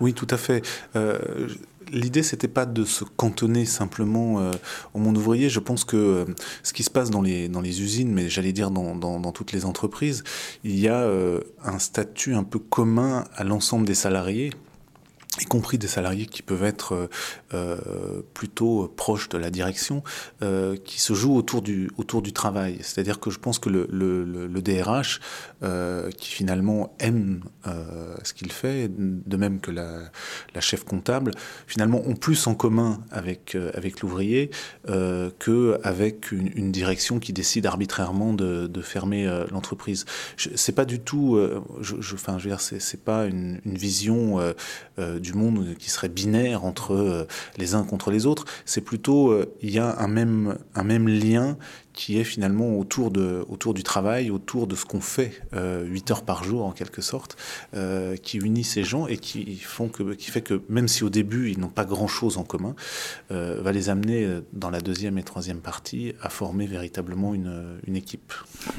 Oui, 0.00 0.12
tout 0.12 0.26
à 0.30 0.36
fait. 0.36 0.66
Euh, 0.96 1.48
L'idée, 1.92 2.22
c'était 2.22 2.48
pas 2.48 2.66
de 2.66 2.84
se 2.84 3.04
cantonner 3.04 3.64
simplement 3.64 4.40
euh, 4.40 4.50
au 4.94 4.98
monde 4.98 5.16
ouvrier. 5.16 5.48
Je 5.48 5.60
pense 5.60 5.84
que 5.84 5.96
euh, 5.96 6.24
ce 6.62 6.72
qui 6.72 6.82
se 6.82 6.90
passe 6.90 7.10
dans 7.10 7.22
les, 7.22 7.48
dans 7.48 7.60
les 7.60 7.82
usines, 7.82 8.12
mais 8.12 8.28
j'allais 8.28 8.52
dire 8.52 8.70
dans, 8.70 9.32
toutes 9.32 9.52
les 9.52 9.64
entreprises, 9.64 10.24
il 10.62 10.78
y 10.78 10.88
a 10.88 11.00
euh, 11.00 11.40
un 11.62 11.78
statut 11.78 12.34
un 12.34 12.44
peu 12.44 12.58
commun 12.58 13.24
à 13.34 13.44
l'ensemble 13.44 13.86
des 13.86 13.94
salariés 13.94 14.52
y 15.40 15.46
compris 15.46 15.78
des 15.78 15.88
salariés 15.88 16.26
qui 16.26 16.42
peuvent 16.42 16.62
être 16.62 17.08
plutôt 18.32 18.92
proches 18.96 19.28
de 19.28 19.38
la 19.38 19.50
direction, 19.50 20.02
euh, 20.42 20.76
qui 20.76 21.00
se 21.00 21.14
jouent 21.14 21.36
autour 21.36 21.62
du, 21.62 21.90
autour 21.96 22.22
du 22.22 22.32
travail. 22.32 22.78
C'est-à-dire 22.80 23.20
que 23.20 23.30
je 23.30 23.38
pense 23.38 23.58
que 23.58 23.68
le, 23.68 23.86
le, 23.90 24.62
DRH, 24.62 25.20
qui 26.16 26.30
finalement 26.30 26.94
aime 26.98 27.42
ce 28.22 28.32
qu'il 28.32 28.52
fait, 28.52 28.90
de 28.90 29.36
même 29.36 29.60
que 29.60 29.70
la, 29.70 30.00
la, 30.54 30.60
chef 30.60 30.84
comptable, 30.84 31.32
finalement 31.66 32.02
ont 32.06 32.14
plus 32.14 32.46
en 32.46 32.54
commun 32.54 33.00
avec, 33.10 33.56
avec 33.74 34.00
l'ouvrier 34.00 34.50
qu'avec 34.86 36.32
une, 36.32 36.50
une 36.54 36.72
direction 36.72 37.18
qui 37.18 37.32
décide 37.32 37.66
arbitrairement 37.66 38.32
de, 38.32 38.82
fermer 38.82 39.26
l'entreprise. 39.50 40.04
C'est 40.36 40.74
pas 40.74 40.84
du 40.84 41.00
tout, 41.00 41.38
je, 41.80 41.96
je, 42.00 42.16
je 42.16 42.58
c'est 42.58 43.02
pas 43.04 43.26
une, 43.26 43.60
vision 43.64 44.38
du 44.98 45.32
monde 45.34 45.74
qui 45.78 45.90
serait 45.90 46.08
binaire 46.08 46.64
entre 46.64 46.92
euh, 46.92 47.26
les 47.58 47.74
uns 47.74 47.84
contre 47.84 48.10
les 48.10 48.26
autres. 48.26 48.44
C'est 48.64 48.80
plutôt, 48.80 49.30
euh, 49.30 49.52
il 49.62 49.70
y 49.70 49.78
a 49.78 49.98
un 49.98 50.08
même, 50.08 50.58
un 50.74 50.84
même 50.84 51.08
lien 51.08 51.56
qui 51.92 52.18
est 52.18 52.24
finalement 52.24 52.76
autour, 52.76 53.12
de, 53.12 53.44
autour 53.48 53.72
du 53.72 53.84
travail, 53.84 54.30
autour 54.30 54.66
de 54.66 54.74
ce 54.74 54.84
qu'on 54.84 55.00
fait 55.00 55.32
euh, 55.54 55.84
8 55.84 56.10
heures 56.10 56.22
par 56.24 56.42
jour 56.42 56.64
en 56.64 56.72
quelque 56.72 57.00
sorte, 57.00 57.36
euh, 57.76 58.16
qui 58.16 58.38
unit 58.38 58.64
ces 58.64 58.82
gens 58.82 59.06
et 59.06 59.16
qui, 59.16 59.56
font 59.58 59.88
que, 59.88 60.14
qui 60.14 60.32
fait 60.32 60.42
que 60.42 60.60
même 60.68 60.88
si 60.88 61.04
au 61.04 61.10
début 61.10 61.52
ils 61.52 61.60
n'ont 61.60 61.68
pas 61.68 61.84
grand-chose 61.84 62.36
en 62.36 62.42
commun, 62.42 62.74
va 63.30 63.72
les 63.72 63.90
amener 63.90 64.40
dans 64.52 64.70
la 64.70 64.80
deuxième 64.80 65.18
et 65.18 65.22
troisième 65.22 65.60
partie 65.60 66.14
à 66.20 66.28
former 66.28 66.66
véritablement 66.66 67.34
une, 67.34 67.78
une 67.86 67.96
équipe. 67.96 68.32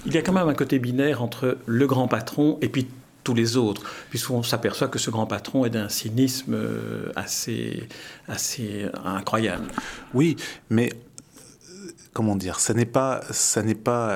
Il 0.05 0.13
y 0.13 0.17
a 0.17 0.21
quand 0.21 0.33
même 0.33 0.47
un 0.47 0.53
côté 0.53 0.79
binaire 0.79 1.21
entre 1.21 1.57
le 1.65 1.87
grand 1.87 2.07
patron 2.07 2.57
et 2.61 2.69
puis 2.69 2.87
tous 3.25 3.33
les 3.33 3.57
autres, 3.57 3.83
puisqu'on 4.09 4.43
s'aperçoit 4.43 4.87
que 4.87 4.99
ce 4.99 5.09
grand 5.09 5.25
patron 5.25 5.65
est 5.65 5.69
d'un 5.69 5.89
cynisme 5.89 6.53
euh, 6.53 7.11
assez, 7.17 7.89
incroyable. 9.03 9.67
Oui, 10.13 10.37
mais 10.69 10.91
euh, 10.93 11.91
comment 12.13 12.37
dire, 12.37 12.61
ça 12.61 12.73
n'est 12.73 12.85
pas, 12.85 13.19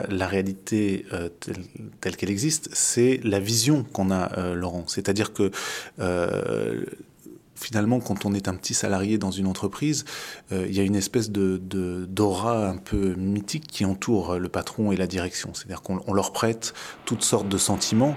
la 0.09 0.27
réalité 0.27 1.05
euh, 1.11 1.27
telle, 1.99 2.15
qu'elle 2.15 2.31
existe, 2.31 2.69
c'est 2.71 3.19
la 3.25 3.41
vision 3.41 3.83
qu'on 3.83 4.11
a, 4.11 4.53
Laurent. 4.53 4.85
C'est-à-dire 4.87 5.33
que 5.33 5.51
finalement, 7.59 7.99
quand 7.99 8.25
on 8.25 8.33
est 8.33 8.47
un 8.47 8.55
petit 8.55 8.73
salarié 8.73 9.17
dans 9.17 9.31
une 9.31 9.47
entreprise, 9.47 10.05
euh, 10.51 10.65
il 10.67 10.75
y 10.75 10.79
a 10.79 10.83
une 10.83 10.95
espèce 10.95 11.29
de 11.29 11.59
d'aura 12.07 12.67
un 12.67 12.77
peu 12.77 13.15
mythique 13.15 13.67
qui 13.67 13.85
entoure 13.85 14.39
le 14.39 14.49
patron 14.49 14.91
et 14.91 14.95
la 14.95 15.07
direction. 15.07 15.53
C'est-à-dire 15.53 15.81
qu'on 15.81 16.13
leur 16.13 16.31
prête 16.31 16.73
toutes 17.05 17.23
sortes 17.23 17.49
de 17.49 17.57
sentiments. 17.57 18.15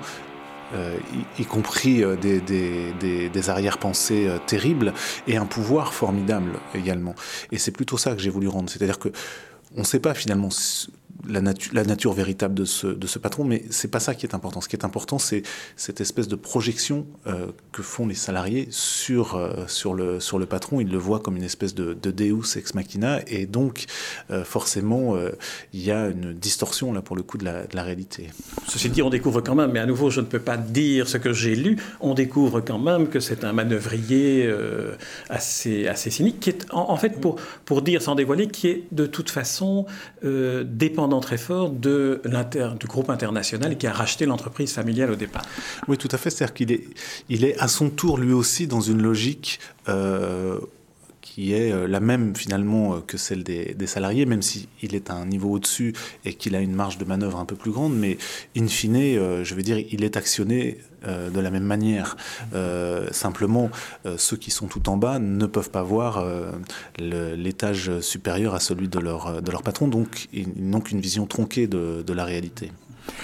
Euh, 0.75 0.99
y, 1.39 1.45
compris 1.45 2.03
euh, 2.03 2.17
des, 2.17 2.41
des, 2.41 3.29
des, 3.29 3.51
arrière-pensées 3.51 4.31
terribles 4.47 4.95
et 5.27 5.37
un 5.37 5.47
pouvoir 5.47 5.93
formidable 5.93 6.53
également. 6.75 7.15
Et 7.51 7.59
c'est 7.59 7.73
plutôt 7.73 7.99
ça 7.99 8.15
que 8.15 8.21
j'ai 8.21 8.31
voulu 8.31 8.49
rendre. 8.49 8.71
C'est-à-dire 8.71 8.99
que 8.99 9.11
on 9.77 9.81
ne 9.81 9.87
sait 9.87 10.01
pas 10.01 10.15
finalement 10.15 10.51
la, 11.29 11.41
nature 11.85 12.13
véritable 12.13 12.55
de 12.55 12.65
ce, 12.65 12.87
de 12.87 13.07
ce 13.07 13.19
patron, 13.19 13.45
mais 13.45 13.65
c'est 13.71 13.91
pas 13.91 14.01
ça 14.01 14.15
qui 14.15 14.27
est 14.27 14.35
important. 14.35 14.61
Ce 14.61 14.69
qui 14.69 14.77
est 14.77 14.85
important, 14.85 15.19
c'est 15.19 15.43
cette 15.77 16.01
espèce 16.01 16.29
de 16.29 16.37
projection 16.37 17.07
euh, 17.27 17.47
que 17.71 17.83
font 17.83 18.07
les 18.07 18.15
salariés 18.15 18.67
sur, 18.71 19.37
euh, 19.37 19.65
sur, 19.69 19.95
le, 19.95 20.21
sur 20.21 20.39
le 20.39 20.47
patron. 20.47 20.81
Ils 20.81 20.91
le 20.91 20.99
voient 20.99 21.21
comme 21.21 21.37
une 21.37 21.45
espèce 21.45 21.75
de, 21.75 21.95
de 21.95 22.11
deus 22.11 22.57
ex 22.57 22.75
machina, 22.75 23.21
et 23.27 23.47
donc 23.47 23.85
euh, 24.31 24.45
forcément, 24.45 25.17
il 25.73 25.83
y 25.83 25.91
a 25.91 26.09
une 26.09 26.33
distorsion 26.33 26.93
là 26.93 27.03
pour 27.03 27.17
le 27.17 27.23
coup 27.23 27.39
de 27.39 27.45
la, 27.45 27.67
de 27.67 27.77
la, 27.77 27.83
réalité. 27.83 28.31
Ceci 28.69 28.91
dit, 28.91 29.03
on 29.03 29.11
découvre 29.11 29.41
quand 29.41 29.55
même, 29.55 29.73
mais 29.73 29.81
à 29.81 29.87
nouveau, 29.87 30.11
je 30.11 30.21
ne 30.21 30.27
peux 30.27 30.41
pas 30.41 30.57
dire 30.57 31.09
ce 31.09 31.19
que 31.19 31.33
j'ai 31.33 31.55
lu, 31.55 31.77
on 32.01 32.15
découvre 32.15 32.61
quand 32.61 32.79
même 32.79 33.09
que 33.09 33.21
c'est 33.21 33.45
un 33.45 33.53
manœuvrier 33.53 34.53
assez, 35.29 35.87
assez 35.89 36.11
cynique, 36.11 36.41
qui 36.41 36.51
est 36.51 36.67
en, 36.71 36.91
en, 36.91 36.97
fait, 36.97 37.21
pour, 37.21 37.37
pour 37.65 37.83
dire 37.83 38.03
sans 38.03 38.15
dévoiler, 38.15 38.49
qui 38.49 38.69
est 38.69 38.85
de 38.93 39.07
toute 39.07 39.31
façon 39.31 39.87
dépendant 40.23 41.02
très 41.21 41.39
fort 41.39 41.71
de 41.71 42.23
du 42.79 42.87
groupe 42.87 43.11
international 43.11 43.77
qui 43.77 43.87
a 43.87 43.93
racheté 43.93 44.27
l'entreprise 44.27 44.73
familiale 44.73 45.11
au 45.11 45.17
départ. 45.17 45.43
Oui, 45.89 45.97
tout 45.99 46.09
à 46.11 46.19
fait. 46.19 46.31
C'est-à-dire 46.31 46.55
qu'il 46.55 46.73
est, 46.73 46.85
il 47.29 47.45
est 47.45 47.59
à 47.59 47.69
son 47.69 47.91
tour 47.91 48.19
lui 48.19 48.33
aussi 48.33 48.67
dans 48.67 48.81
une 48.81 49.03
logique 49.03 49.61
euh, 49.89 50.59
qui 51.35 51.55
est 51.55 51.73
euh, 51.73 51.87
la 51.89 52.01
même 52.01 52.37
finalement 52.37 52.95
euh, 52.95 53.01
que 53.01 53.17
celle 53.17 53.43
des, 53.43 53.75
salariés, 53.87 54.27
même 54.27 54.43
s'il 54.43 54.67
est 54.95 55.11
à 55.11 55.15
un 55.15 55.25
niveau 55.25 55.53
au-dessus 55.53 55.95
et 56.25 56.35
qu'il 56.35 56.55
a 56.55 56.61
une 56.61 56.75
marge 56.75 56.99
de 56.99 57.05
manœuvre 57.05 57.39
un 57.39 57.47
peu 57.47 57.57
plus 57.57 57.71
grande, 57.71 57.95
mais 57.97 58.19
in 58.57 58.67
fine, 58.67 58.97
euh, 58.97 59.43
je 59.43 59.55
veux 59.55 59.63
dire, 59.63 59.79
il 59.79 60.05
est 60.05 60.17
actionné 60.17 60.79
de 61.05 61.41
la 61.41 61.51
même 61.51 61.65
manière. 61.65 62.17
simplement, 63.11 63.71
ceux 64.17 64.37
qui 64.37 64.53
sont 64.53 64.69
tout 64.69 64.89
en 64.89 64.97
bas 64.97 65.19
ne 65.19 65.47
peuvent 65.47 65.71
pas 65.71 65.83
voir 65.83 66.25
l'étage 66.97 67.99
supérieur 67.99 68.55
à 68.55 68.61
celui 68.61 68.87
de 68.87 69.01
leur, 69.01 69.43
de 69.43 69.51
leur 69.51 69.65
patron, 69.65 69.89
donc 69.89 70.29
ils 70.33 70.47
n'ont 70.57 70.81
qu'une 70.81 71.01
vision 71.01 71.27
tronquée 71.27 71.67
de, 71.67 72.05
de 72.07 72.13
la 72.13 72.25
réalité. 72.25 72.71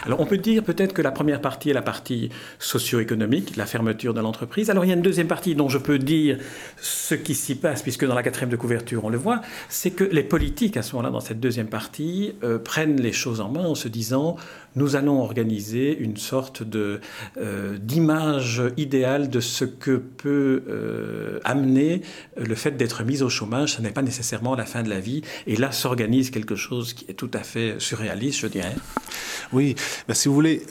Alors 0.05 0.21
on 0.21 0.27
peut 0.27 0.39
dire 0.39 0.63
peut-être 0.63 0.93
que 0.93 1.03
la 1.03 1.11
première 1.11 1.41
partie 1.41 1.71
est 1.71 1.75
la 1.75 1.83
partie 1.83 2.31
socio-économique, 2.59 3.57
la 3.57 3.67
fermeture 3.67 4.15
de 4.15 4.21
l'entreprise. 4.21 4.71
Alors 4.71 4.85
il 4.85 4.89
y 4.89 4.91
a 4.91 4.95
une 4.95 5.03
deuxième 5.03 5.29
partie 5.29 5.55
dont 5.55 5.69
je 5.69 5.79
peux 5.79 5.99
dire 5.99 6.39
ce 6.81 7.15
qui 7.15 7.35
s'y 7.35 7.55
passe, 7.55 7.83
puisque 7.83 8.07
dans 8.07 8.15
la 8.15 8.23
quatrième 8.23 8.51
de 8.51 8.57
couverture 8.57 9.05
on 9.05 9.09
le 9.09 9.19
voit, 9.19 9.41
c'est 9.69 9.91
que 9.91 10.05
les 10.05 10.23
politiques 10.23 10.77
à 10.77 10.83
ce 10.83 10.95
moment-là, 10.95 11.11
dans 11.11 11.21
cette 11.21 11.41
deuxième 11.41 11.69
partie, 11.69 12.35
euh, 12.43 12.59
prennent 12.59 13.01
les 13.01 13.13
choses 13.13 13.41
en 13.41 13.49
main 13.49 13.65
en 13.65 13.75
se 13.75 13.89
disant 13.89 14.37
nous 14.77 14.97
allons 14.97 15.21
organiser 15.21 15.99
une 15.99 16.17
sorte 16.17 16.63
euh, 16.75 17.79
d'image 17.79 18.63
idéale 18.77 19.29
de 19.29 19.41
ce 19.41 19.65
que 19.65 19.97
peut 19.97 20.63
euh, 20.69 21.41
amener 21.45 22.03
le 22.37 22.55
fait 22.55 22.73
d'être 22.73 23.03
mis 23.03 23.23
au 23.23 23.29
chômage. 23.29 23.75
Ce 23.75 23.83
n'est 23.83 23.91
pas 23.91 24.03
nécessairement 24.03 24.55
la 24.55 24.65
fin 24.65 24.83
de 24.83 24.89
la 24.89 25.01
vie. 25.01 25.23
Et 25.47 25.57
là 25.57 25.73
s'organise 25.73 26.31
quelque 26.31 26.55
chose 26.55 26.93
qui 26.93 27.07
est 27.09 27.15
tout 27.15 27.31
à 27.35 27.41
fait 27.41 27.77
surréaliste, 27.79 28.41
je 28.41 28.47
dirais. 28.47 28.77
Oui, 29.53 29.68
bah, 30.07 30.15
si 30.15 30.29
vous 30.29 30.35
voulez, 30.35 30.63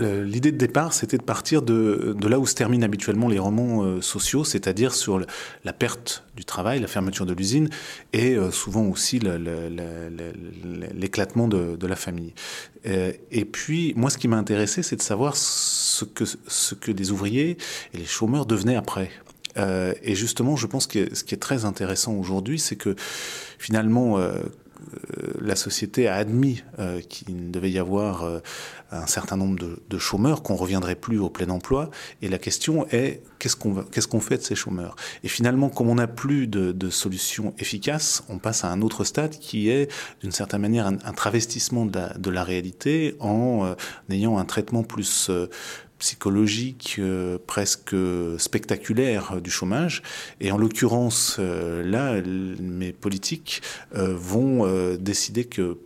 euh, 0.00 0.24
l'idée 0.24 0.52
de 0.52 0.56
départ, 0.56 0.94
c'était 0.94 1.18
de 1.18 1.22
partir 1.22 1.62
de, 1.62 2.16
là 2.26 2.38
où 2.38 2.46
se 2.46 2.54
terminent 2.54 2.84
habituellement 2.84 3.28
les 3.28 3.38
romans 3.38 3.82
euh, 3.82 4.00
sociaux, 4.00 4.44
c'est-à-dire 4.44 4.94
sur 4.94 5.20
la 5.64 5.72
perte 5.72 6.24
du 6.36 6.44
travail, 6.44 6.80
la 6.80 6.86
fermeture 6.86 7.26
de 7.26 7.34
l'usine, 7.34 7.68
et 8.12 8.34
euh, 8.34 8.50
souvent 8.50 8.84
aussi 8.84 9.20
l'éclatement 10.94 11.48
de, 11.48 11.86
la 11.86 11.96
famille. 11.96 12.32
et 12.84 13.44
puis, 13.44 13.92
moi, 13.96 14.08
ce 14.08 14.16
qui 14.16 14.28
m'a 14.28 14.36
intéressé, 14.36 14.82
c'est 14.82 14.96
de 14.96 15.02
savoir 15.02 15.36
ce 15.36 16.04
que, 16.04 16.24
ce 16.24 16.74
des 16.90 17.10
ouvriers 17.10 17.58
et 17.92 17.98
les 17.98 18.06
chômeurs 18.06 18.46
devenaient 18.46 18.76
après. 18.76 19.10
et 19.56 20.14
justement, 20.14 20.56
je 20.56 20.66
pense 20.66 20.86
que 20.86 21.14
ce 21.14 21.24
qui 21.24 21.34
est 21.34 21.38
très 21.38 21.64
intéressant 21.64 22.14
aujourd'hui, 22.14 22.58
c'est 22.58 22.76
que 22.76 22.96
finalement, 23.62 24.18
euh, 24.18 24.32
la 25.40 25.56
société 25.56 26.08
a 26.08 26.14
admis 26.14 26.62
euh, 26.78 27.00
qu'il 27.00 27.50
devait 27.50 27.70
y 27.70 27.78
avoir 27.78 28.24
euh, 28.24 28.40
un 28.90 29.06
certain 29.06 29.36
nombre 29.36 29.58
de, 29.58 29.98
chômeurs, 29.98 30.42
qu'on 30.42 30.54
reviendrait 30.54 30.94
plus 30.94 31.18
au 31.18 31.30
plein 31.30 31.48
emploi. 31.48 31.90
Et 32.20 32.28
la 32.28 32.38
question 32.38 32.86
est 32.90 33.22
qu'est-ce 33.38 33.56
qu'on 33.56 34.20
fait 34.20 34.38
de 34.38 34.42
ces 34.42 34.54
chômeurs? 34.54 34.96
Et 35.24 35.28
finalement, 35.28 35.68
comme 35.68 35.88
on 35.88 35.94
n'a 35.96 36.06
plus 36.06 36.46
de, 36.46 36.72
de 36.72 36.90
solution 36.90 37.54
efficace, 37.58 38.24
on 38.28 38.38
passe 38.38 38.64
à 38.64 38.68
un 38.68 38.82
autre 38.82 39.04
stade 39.04 39.38
qui 39.38 39.70
est 39.70 39.90
d'une 40.20 40.32
certaine 40.32 40.60
manière 40.60 40.86
un, 40.86 41.12
travestissement 41.12 41.86
de 41.86 42.30
la, 42.30 42.44
réalité 42.44 43.16
en 43.20 43.74
ayant 44.10 44.38
un 44.38 44.44
traitement 44.44 44.82
plus 44.82 45.30
psychologique 46.02 46.96
euh, 46.98 47.38
presque 47.46 47.94
spectaculaire 48.36 49.40
du 49.40 49.52
chômage. 49.52 50.02
Et 50.40 50.50
en 50.50 50.58
l'occurrence, 50.58 51.36
euh, 51.38 51.84
là, 51.84 52.20
mes 52.60 52.92
politiques 52.92 53.62
euh, 53.94 54.12
vont 54.16 54.66
décider 54.96 55.44
que 55.44 55.78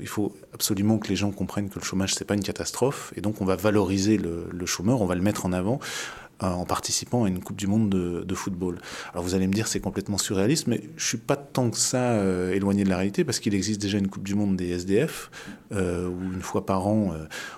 il 0.00 0.08
faut 0.08 0.34
absolument 0.54 0.96
que 0.96 1.08
les 1.08 1.16
gens 1.16 1.30
comprennent 1.32 1.68
que 1.68 1.78
le 1.78 1.84
chômage 1.84 2.14
c'est 2.14 2.24
pas 2.24 2.34
une 2.34 2.42
catastrophe 2.42 3.12
et 3.16 3.20
donc 3.20 3.42
on 3.42 3.44
va 3.44 3.56
valoriser 3.56 4.16
le, 4.16 4.48
le 4.50 4.66
chômeur, 4.66 5.02
on 5.02 5.06
va 5.06 5.14
le 5.14 5.20
mettre 5.20 5.44
en 5.44 5.52
avant 5.52 5.80
euh, 5.80 6.19
en 6.40 6.64
participant 6.64 7.24
à 7.24 7.28
une 7.28 7.40
Coupe 7.40 7.56
du 7.56 7.66
Monde 7.66 7.90
de, 7.90 8.34
football. 8.34 8.78
Alors 9.12 9.24
vous 9.24 9.34
allez 9.34 9.46
me 9.46 9.52
dire 9.52 9.66
c'est 9.66 9.80
complètement 9.80 10.18
surréaliste, 10.18 10.66
mais 10.66 10.82
je 10.96 11.06
suis 11.06 11.18
pas 11.18 11.36
tant 11.36 11.70
que 11.70 11.76
ça 11.76 12.12
euh, 12.12 12.54
éloigné 12.54 12.84
de 12.84 12.88
la 12.88 12.96
réalité 12.96 13.24
parce 13.24 13.40
qu'il 13.40 13.54
existe 13.54 13.80
déjà 13.82 13.98
une 13.98 14.08
Coupe 14.08 14.22
du 14.22 14.34
Monde 14.34 14.56
des 14.56 14.70
SDF 14.70 15.30
euh, 15.72 16.08
où 16.08 16.32
une 16.32 16.42
fois 16.42 16.64
par 16.64 16.86
an 16.86 17.14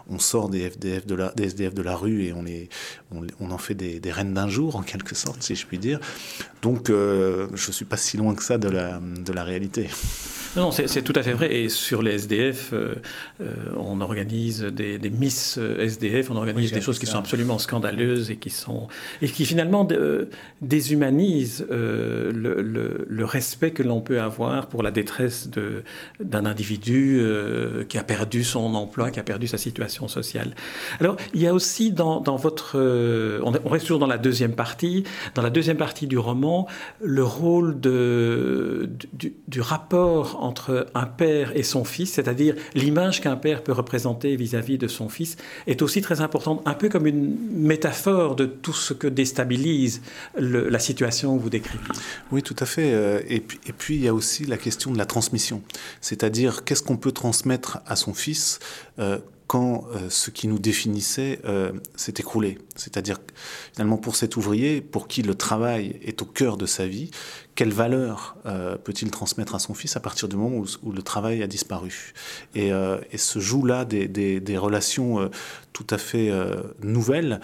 on 0.09 0.19
sort 0.19 0.49
des 0.49 0.62
SDF 0.62 1.07
de 1.07 1.83
la 1.83 1.97
rue 1.97 2.25
et 2.25 2.33
on, 2.33 2.43
les, 2.43 2.69
on, 3.41 3.51
en 3.51 3.59
fait 3.59 3.75
des, 3.75 4.01
des 4.01 4.11
reines 4.11 4.35
d'un 4.35 4.49
jour 4.49 4.77
en 4.77 4.83
quelque 4.83 5.15
sorte 5.15 5.43
si 5.43 5.55
je 5.55 5.67
puis 5.67 5.79
dire. 5.79 6.01
Donc 6.62 6.89
je 6.89 7.71
suis 7.71 7.85
pas 7.85 7.97
si 7.97 8.17
loin 8.17 8.35
que 8.35 8.43
ça 8.43 8.59
de 8.59 8.69
la, 8.69 8.99
de 9.01 9.33
la 9.33 9.45
réalité. 9.45 9.89
Non, 10.54 10.71
c'est 10.71 11.02
tout 11.02 11.14
à 11.16 11.23
fait 11.23 11.32
vrai. 11.32 11.54
Et 11.54 11.68
sur 11.71 12.02
les 12.02 12.12
SDF, 12.12 12.75
euh, 12.75 12.94
euh, 13.40 13.54
on 13.78 14.02
organise 14.02 14.62
des, 14.62 14.99
des, 14.99 15.09
Miss 15.09 15.59
SDF, 15.59 16.30
on 16.30 16.37
organise 16.37 16.73
des 16.73 16.82
choses 16.82 16.99
qui 16.99 17.06
sont 17.06 17.18
absolument 17.18 17.59
scandaleuses 17.59 18.30
et 18.30 18.37
qui, 18.37 18.50
sont, 18.50 18.88
et 19.23 19.28
qui 19.28 19.47
finalement 19.47 19.88
euh, 19.92 20.26
déshumanisent 20.61 21.66
le, 21.71 22.30
le, 22.32 23.06
le, 23.09 23.25
respect 23.25 23.71
que 23.71 23.82
l'on 23.82 24.02
peut 24.02 24.21
avoir 24.21 24.66
pour 24.66 24.82
la 24.82 24.90
détresse 24.90 25.49
d'un 26.21 26.44
individu 26.44 27.25
qui 27.88 27.97
a 27.97 28.04
perdu 28.04 28.44
son 28.44 28.75
emploi, 28.75 29.11
qui 29.11 29.21
a 29.21 29.23
perdu 29.23 29.47
sa 29.47 29.56
situation 29.56 30.06
sociale. 30.06 30.54
Alors, 31.00 31.16
il 31.32 31.40
y 31.40 31.47
a 31.47 31.54
aussi 31.54 31.92
dans, 31.92 32.21
dans 32.21 32.37
votre... 32.37 32.78
On, 33.42 33.68
reste 33.68 33.87
toujours 33.87 34.00
dans 34.00 34.06
la 34.06 34.18
deuxième 34.18 34.54
partie. 34.54 35.04
Dans 35.35 35.42
la 35.42 35.50
deuxième 35.50 35.78
partie 35.78 36.06
du 36.06 36.18
roman, 36.18 36.66
le 37.00 37.25
rôle 37.25 37.80
de, 37.80 38.90
du, 39.12 39.35
du 39.49 39.61
rapport 39.61 40.41
entre 40.42 40.87
un 40.94 41.06
père 41.06 41.56
et 41.56 41.62
son 41.62 41.84
fils, 41.84 42.12
c'est-à-dire 42.12 42.54
l'image 42.75 43.20
qu'un 43.20 43.37
père 43.37 43.62
peut 43.62 43.72
représenter 43.72 44.37
vis-à-vis 44.37 44.78
de 44.78 44.88
son 44.88 45.08
fils, 45.08 45.37
est 45.66 45.82
aussi 45.82 46.00
très 46.02 46.20
importante, 46.20 46.62
un 46.66 46.75
peu 46.75 46.88
comme 46.88 47.06
une 47.06 47.37
métaphore 47.50 48.37
de 48.37 48.46
tout 48.46 48.72
ce 48.72 48.92
que 48.94 49.06
déstabilise 49.06 50.02
la 50.37 50.78
situation 50.78 51.37
que 51.37 51.42
vous 51.42 51.50
décrivez. 51.50 51.84
Oui, 52.30 52.42
tout 52.42 52.56
à 52.58 52.66
fait. 52.66 52.92
Euh, 52.92 53.20
et 53.28 53.40
puis, 53.40 53.96
il 53.96 54.02
y 54.02 54.08
a 54.08 54.14
aussi 54.14 54.44
la 54.44 54.56
question 54.56 54.92
de 54.92 54.99
la 54.99 55.06
transmission, 55.06 55.62
c'est-à-dire 56.00 56.64
qu'est-ce 56.64 56.82
qu'on 56.82 56.96
peut 56.96 57.12
transmettre 57.12 57.78
à 57.87 57.96
son 57.96 58.14
fils 58.14 58.58
euh, 58.99 59.18
quand 59.52 59.85
euh, 59.94 60.09
ce 60.09 60.30
qui 60.30 60.49
nous 60.49 60.59
définissait 60.59 61.38
euh, 61.44 61.73
s'est 61.94 62.14
écroulé. 62.16 62.56
C'est-à-dire, 62.75 63.18
finalement, 63.75 63.99
pour 63.99 64.16
cet 64.16 64.38
ouvrier, 64.38 64.80
pour 64.80 65.09
qui 65.09 65.21
le 65.21 65.35
travail 65.35 66.00
est 66.02 66.23
au 66.23 66.25
cœur 66.25 66.56
de 66.56 66.64
sa 66.64 66.87
vie, 66.87 67.11
quelle 67.54 67.71
valeur 67.71 68.38
euh, 68.47 68.78
peut-il 68.78 69.11
transmettre 69.11 69.54
à 69.54 69.59
son 69.59 69.75
fils 69.75 69.94
à 69.94 70.00
partir 70.00 70.26
du 70.26 70.37
moment 70.37 70.64
où, 70.82 70.92
le 70.92 71.02
travail 71.02 71.42
a 71.42 71.47
disparu? 71.47 72.14
Et, 72.54 72.68
et, 72.68 73.18
se 73.18 73.40
joue 73.40 73.66
là 73.66 73.85
des, 73.85 74.56
relations 74.56 75.30
tout 75.75 75.87
à 75.90 75.99
fait 75.99 76.32
nouvelles 76.82 77.40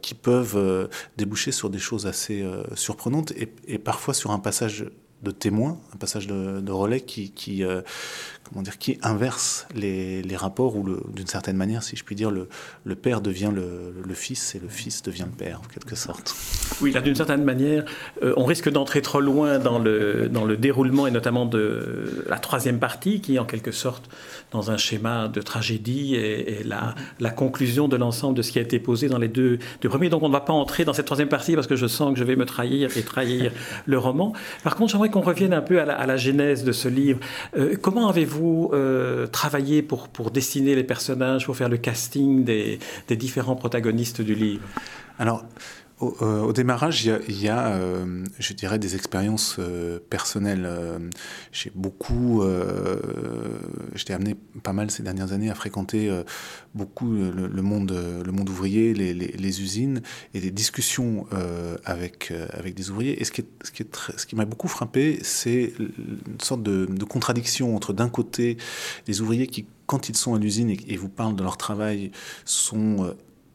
qui 0.00 0.14
peuvent 0.14 0.88
déboucher 1.16 1.50
sur 1.50 1.70
des 1.70 1.80
choses 1.80 2.06
assez 2.06 2.48
surprenantes 2.76 3.32
et, 3.32 3.78
parfois 3.78 4.14
sur 4.14 4.30
un 4.30 4.38
passage 4.38 4.86
de 5.22 5.30
témoin, 5.30 5.78
un 5.94 5.96
passage 5.96 6.26
de, 6.26 6.72
relais 6.72 7.00
qui, 7.00 7.30
qui 7.30 7.64
comment 8.50 8.62
dire, 8.62 8.78
qui 8.78 8.98
inverse 9.02 9.66
les, 9.74 10.22
rapports, 10.36 10.76
ou 10.76 10.84
d'une 11.14 11.26
certaine 11.26 11.56
manière, 11.56 11.82
si 11.82 11.96
je 11.96 12.04
puis 12.04 12.14
dire, 12.14 12.30
le, 12.30 12.48
père 12.96 13.20
devient 13.20 13.50
le, 13.54 14.14
fils 14.14 14.54
et 14.54 14.58
le 14.58 14.68
fils 14.68 15.02
devient 15.02 15.26
le 15.26 15.36
père, 15.36 15.60
en 15.64 15.68
quelque 15.68 15.94
sorte. 15.94 16.34
Oui, 16.80 16.92
là, 16.92 17.00
d'une 17.00 17.14
certaine 17.14 17.44
manière, 17.44 17.84
euh, 18.22 18.34
on 18.36 18.44
risque 18.44 18.70
d'entrer 18.70 19.02
trop 19.02 19.20
loin 19.20 19.58
dans 19.58 19.78
le, 19.78 20.28
dans 20.28 20.44
le 20.44 20.56
déroulement, 20.56 21.06
et 21.06 21.10
notamment 21.10 21.46
de 21.46 22.24
la 22.28 22.38
troisième 22.38 22.78
partie, 22.78 23.20
qui 23.20 23.36
est 23.36 23.38
en 23.38 23.44
quelque 23.44 23.72
sorte 23.72 24.08
dans 24.50 24.70
un 24.70 24.76
schéma 24.76 25.28
de 25.28 25.40
tragédie 25.40 26.14
et, 26.16 26.62
la, 26.64 26.94
la, 27.20 27.30
conclusion 27.30 27.88
de 27.88 27.96
l'ensemble 27.96 28.36
de 28.36 28.42
ce 28.42 28.50
qui 28.50 28.58
a 28.58 28.62
été 28.62 28.78
posé 28.80 29.08
dans 29.08 29.18
les 29.18 29.28
deux, 29.28 29.58
deux, 29.80 29.88
premiers. 29.88 30.08
Donc 30.08 30.22
on 30.22 30.28
ne 30.28 30.32
va 30.32 30.40
pas 30.40 30.52
entrer 30.52 30.84
dans 30.84 30.92
cette 30.92 31.06
troisième 31.06 31.28
partie 31.28 31.54
parce 31.54 31.66
que 31.66 31.76
je 31.76 31.86
sens 31.86 32.12
que 32.12 32.18
je 32.18 32.24
vais 32.24 32.36
me 32.36 32.44
trahir 32.44 32.96
et 32.96 33.02
trahir 33.02 33.52
le 33.86 33.98
roman. 33.98 34.32
Par 34.64 34.74
contre, 34.74 34.92
j'aimerais 34.92 35.09
qu'on 35.10 35.20
revienne 35.20 35.52
un 35.52 35.60
peu 35.60 35.80
à 35.80 36.06
la, 36.06 36.16
genèse 36.16 36.64
de 36.64 36.72
ce 36.72 36.88
livre. 36.88 37.20
Euh, 37.56 37.76
comment 37.80 38.08
avez-vous 38.08 38.30
vous 38.30 38.70
euh, 38.72 39.26
travaillez 39.26 39.82
pour, 39.82 40.08
dessiner 40.32 40.74
les 40.74 40.84
personnages, 40.84 41.46
pour 41.46 41.56
faire 41.56 41.68
le 41.68 41.76
casting 41.76 42.44
des, 42.44 42.78
différents 43.10 43.56
protagonistes 43.56 44.22
du 44.22 44.34
livre? 44.34 44.62
Au, 46.00 46.16
euh, 46.22 46.52
démarrage, 46.52 47.04
il 47.04 47.40
y 47.40 47.48
a, 47.48 47.68
euh, 47.68 48.24
je 48.38 48.52
dirais, 48.54 48.78
des 48.78 48.96
expériences 48.96 49.56
euh, 49.58 49.98
personnelles. 50.10 50.68
J'ai 51.52 51.70
beaucoup, 51.74 52.42
j'étais 53.94 54.14
amené 54.14 54.36
pas 54.62 54.72
mal 54.72 54.90
ces 54.90 55.02
dernières 55.02 55.32
années 55.32 55.50
à 55.50 55.54
fréquenter 55.54 56.10
beaucoup 56.74 57.12
le, 57.12 57.62
monde, 57.62 57.92
le 58.24 58.32
monde 58.32 58.48
ouvrier, 58.48 58.94
les, 58.94 59.12
les, 59.14 59.62
usines 59.62 60.02
et 60.34 60.40
des 60.40 60.50
discussions 60.50 61.26
avec, 61.84 62.32
avec 62.52 62.74
des 62.74 62.90
ouvriers. 62.90 63.20
Et 63.20 63.24
ce 63.24 63.32
qui, 63.32 63.44
ce 63.62 64.26
qui, 64.26 64.36
m'a 64.36 64.44
beaucoup 64.44 64.68
frappé, 64.68 65.18
c'est 65.22 65.72
une 65.78 66.40
sorte 66.40 66.62
de, 66.62 66.86
contradiction 67.04 67.74
entre 67.74 67.92
d'un 67.92 68.08
côté 68.08 68.56
des 69.06 69.20
ouvriers 69.20 69.46
qui 69.46 69.66
quand 69.86 70.08
ils 70.08 70.16
sont 70.16 70.34
à 70.34 70.38
l'usine 70.38 70.70
et, 70.70 70.96
vous 70.96 71.08
parlent 71.08 71.34
de 71.34 71.42
leur 71.42 71.56
travail, 71.56 72.12
sont 72.44 73.12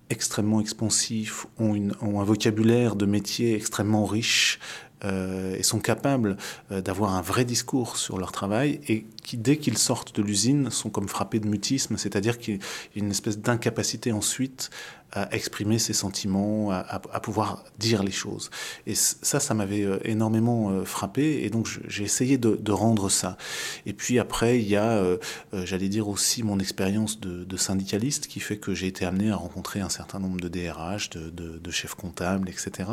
extrêmement 0.09 0.61
expansifs, 0.61 1.47
ont, 1.57 1.75
un 2.01 2.23
vocabulaire 2.23 2.95
de 2.95 3.05
métier 3.05 3.55
extrêmement 3.55 4.05
riche 4.05 4.59
euh, 5.03 5.55
et 5.55 5.63
sont 5.63 5.79
capables 5.79 6.37
euh, 6.71 6.81
d'avoir 6.81 7.15
un 7.15 7.21
vrai 7.21 7.45
discours 7.45 7.97
sur 7.97 8.17
leur 8.17 8.31
travail 8.31 8.79
qui, 9.25 9.37
dès 9.37 9.57
qu'ils 9.57 9.77
sortent 9.77 10.15
de 10.15 10.21
l'usine, 10.21 10.69
sont 10.69 10.89
comme 10.89 11.09
frappés 11.09 11.39
de 11.39 11.47
mutisme, 11.47 11.97
c'est-à-dire 11.97 12.37
qu'il 12.37 12.55
y 12.55 12.99
a 12.99 13.03
une 13.03 13.11
espèce 13.11 13.39
d'incapacité 13.39 14.11
ensuite 14.11 14.69
à 15.15 15.33
exprimer 15.33 15.79
ses 15.79 15.93
sentiments, 15.93 16.71
à, 16.71 16.99
pouvoir 17.21 17.63
dire 17.79 18.03
les 18.03 18.11
choses. 18.11 18.49
Et 18.85 18.95
ça, 18.95 19.39
ça 19.39 19.53
m'avait 19.53 19.83
euh, 19.83 19.97
énormément 20.03 20.69
euh, 20.71 20.83
frappé, 20.83 21.45
et 21.45 21.49
donc 21.49 21.69
j'ai 21.87 22.03
essayé 22.03 22.37
de, 22.37 22.71
rendre 22.71 23.07
ça. 23.09 23.37
Et 23.85 23.93
puis 23.93 24.19
après, 24.19 24.59
il 24.59 24.67
y 24.67 24.75
a, 24.75 24.89
euh, 24.89 25.17
j'allais 25.53 25.87
dire 25.87 26.09
aussi, 26.09 26.43
mon 26.43 26.59
expérience 26.59 27.21
de, 27.21 27.55
syndicaliste 27.55 28.27
qui 28.27 28.41
fait 28.41 28.57
que 28.57 28.73
j'ai 28.73 28.87
été 28.87 29.05
amené 29.05 29.31
à 29.31 29.37
rencontrer 29.37 29.79
un 29.79 29.87
certain 29.87 30.19
nombre 30.19 30.41
de 30.41 30.49
DRH, 30.49 31.11
de, 31.11 31.71
chefs 31.71 31.95
comptables, 31.95 32.49
etc. 32.49 32.89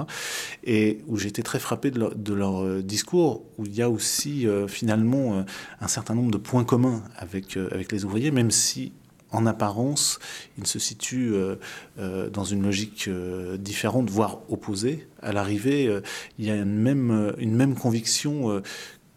Et 0.62 1.00
où 1.08 1.18
été 1.18 1.42
très 1.42 1.58
frappé 1.58 1.90
de 1.90 1.98
leur, 1.98 2.14
de 2.14 2.32
leur, 2.32 2.82
discours, 2.82 3.42
où 3.58 3.66
il 3.66 3.74
y 3.74 3.82
a 3.82 3.90
aussi 3.90 4.46
finalement 4.68 5.44
un 5.80 5.88
certain 5.88 6.14
nombre 6.14 6.21
de 6.30 6.38
points 6.38 6.64
communs 6.64 7.02
avec, 7.16 7.56
avec 7.56 7.92
les 7.92 8.04
ouvriers, 8.04 8.30
même 8.30 8.50
si 8.50 8.92
en 9.32 9.46
apparence, 9.46 10.18
il 10.58 10.66
se 10.66 10.78
situe 10.78 11.32
euh, 11.32 11.56
euh, 11.98 12.28
dans 12.30 12.44
une 12.44 12.62
logique 12.62 13.08
euh, 13.08 13.56
différente, 13.56 14.10
voire 14.10 14.40
opposée. 14.50 15.08
À 15.22 15.32
l'arrivée, 15.32 15.90
il 16.38 16.44
y 16.44 16.50
a 16.50 16.56
une 16.56 16.78
même, 16.78 17.32
une 17.38 17.54
même 17.54 17.74
conviction 17.74 18.60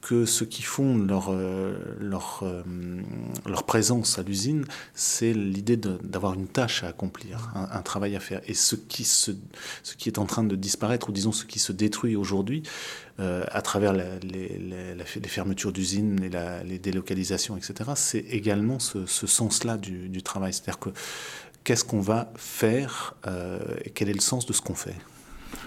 que 0.06 0.28
ce 0.28 0.44
qui 0.44 0.62
fonde 0.62 1.08
leur, 1.08 1.34
leur, 2.00 2.44
leur 3.48 3.64
présence 3.64 4.20
à 4.20 4.22
l'usine, 4.22 4.66
c'est 4.94 5.34
l'idée 5.34 5.78
d'avoir 5.78 6.36
une 6.36 6.48
tâche 6.48 6.84
à 6.84 6.90
accomplir, 6.90 7.52
un, 7.56 7.82
travail 7.82 8.16
à 8.16 8.20
faire. 8.20 8.40
Et 8.46 8.54
ce 8.54 8.76
qui, 8.76 9.04
se, 9.04 9.32
ce 9.82 9.96
qui 9.96 10.08
est 10.08 10.20
en 10.20 10.28
train 10.28 10.44
de 10.44 10.56
disparaître, 10.56 11.10
ou 11.10 11.12
disons 11.12 11.32
ce 11.32 11.44
qui 11.44 11.58
se 11.58 11.72
détruit 11.72 12.16
aujourd'hui, 12.16 12.62
euh, 13.20 13.46
à 13.48 13.64
travers 13.64 13.94
les, 13.94 14.96
fermetures 15.26 15.72
d'usines 15.72 16.24
et 16.24 16.30
les 16.66 16.78
délocalisations, 16.78 17.58
etc., 17.58 17.92
c'est 17.96 18.20
également 18.20 18.78
ce, 18.78 19.08
sens-là 19.08 19.78
du, 19.78 20.22
travail. 20.22 20.54
C'est-à-dire 20.54 20.78
que 20.78 20.90
qu'est-ce 21.64 21.84
qu'on 21.84 22.02
va 22.02 22.32
faire 22.36 23.16
euh, 23.26 23.60
et 23.84 23.90
quel 23.90 24.10
est 24.10 24.14
le 24.14 24.22
sens 24.22 24.46
de 24.46 24.54
ce 24.54 24.62
qu'on 24.62 24.76
fait? 24.76 24.96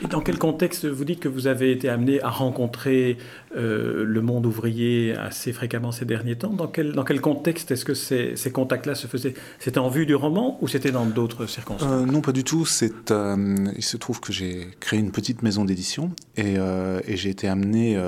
Et 0.02 0.06
dans 0.06 0.20
quel 0.20 0.38
contexte 0.38 0.86
vous 0.86 1.04
dites 1.04 1.18
que 1.18 1.28
vous 1.28 1.48
avez 1.48 1.72
été 1.72 1.88
amené 1.88 2.22
à 2.22 2.30
rencontrer 2.30 3.18
euh, 3.56 4.04
le 4.04 4.22
monde 4.22 4.46
ouvrier 4.46 5.16
assez 5.16 5.52
fréquemment 5.52 5.90
ces 5.90 6.04
derniers 6.04 6.36
temps? 6.36 6.52
Dans 6.52 6.68
quel, 6.68 6.92
dans 6.92 7.04
quel 7.04 7.20
contexte 7.20 7.70
est-ce 7.72 7.84
que 7.84 7.94
ces, 7.94 8.36
ces 8.36 8.52
contacts-là 8.52 8.94
se 8.94 9.06
faisaient? 9.06 9.34
C'était 9.58 9.78
en 9.78 9.88
vue 9.88 10.06
du 10.06 10.14
roman 10.14 10.56
ou 10.60 10.68
c'était 10.68 10.92
dans 10.92 11.04
d'autres 11.04 11.46
circonstances? 11.46 11.90
Euh, 11.90 12.06
Non, 12.06 12.20
pas 12.20 12.32
du 12.32 12.44
tout. 12.44 12.64
Euh, 13.10 13.56
il 13.76 13.82
se 13.82 13.96
trouve 13.96 14.20
que 14.20 14.32
j'ai 14.32 14.68
créé 14.78 15.00
une 15.00 15.10
petite 15.10 15.42
maison 15.42 15.64
d'édition 15.64 16.12
et, 16.36 16.54
et 16.54 17.16
j'ai 17.16 17.30
été 17.30 17.48
amené 17.48 18.00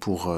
pour, 0.00 0.34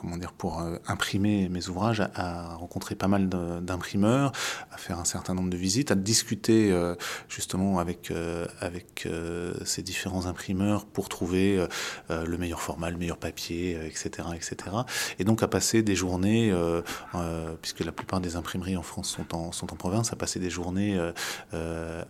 comment 0.00 0.16
dire, 0.16 0.32
pour 0.32 0.62
imprimer 0.86 1.48
mes 1.48 1.68
ouvrages 1.68 2.00
à, 2.00 2.10
à 2.14 2.54
rencontrer 2.54 2.94
pas 2.94 3.08
mal 3.08 3.28
d'imprimeurs, 3.28 4.32
à 4.72 4.76
faire 4.78 4.98
un 4.98 5.04
certain 5.04 5.34
nombre 5.34 5.50
de 5.50 5.56
visites, 5.56 5.90
à 5.90 5.94
discuter 5.94 6.74
justement 7.28 7.78
avec, 7.78 8.12
avec 8.60 9.07
euh, 9.08 9.54
ces 9.64 9.82
différents 9.82 10.26
imprimeurs 10.26 10.86
pour 10.86 11.08
trouver 11.08 11.58
euh, 11.58 11.66
euh, 12.10 12.24
le 12.24 12.38
meilleur 12.38 12.60
format, 12.60 12.90
le 12.90 12.96
meilleur 12.96 13.18
papier, 13.18 13.78
etc., 13.86 14.28
etc. 14.34 14.56
Et 15.18 15.24
donc 15.24 15.42
à 15.42 15.48
passer 15.48 15.82
des 15.82 15.94
journées, 15.94 16.52
puisque 17.62 17.80
la 17.80 17.92
plupart 17.92 18.20
des 18.20 18.36
imprimeries 18.36 18.76
en 18.76 18.82
France 18.82 19.08
sont 19.08 19.34
en, 19.34 19.52
sont 19.52 19.72
en 19.72 19.76
province, 19.76 20.12
à 20.12 20.16
passer 20.16 20.38
des 20.38 20.50
journées 20.50 20.98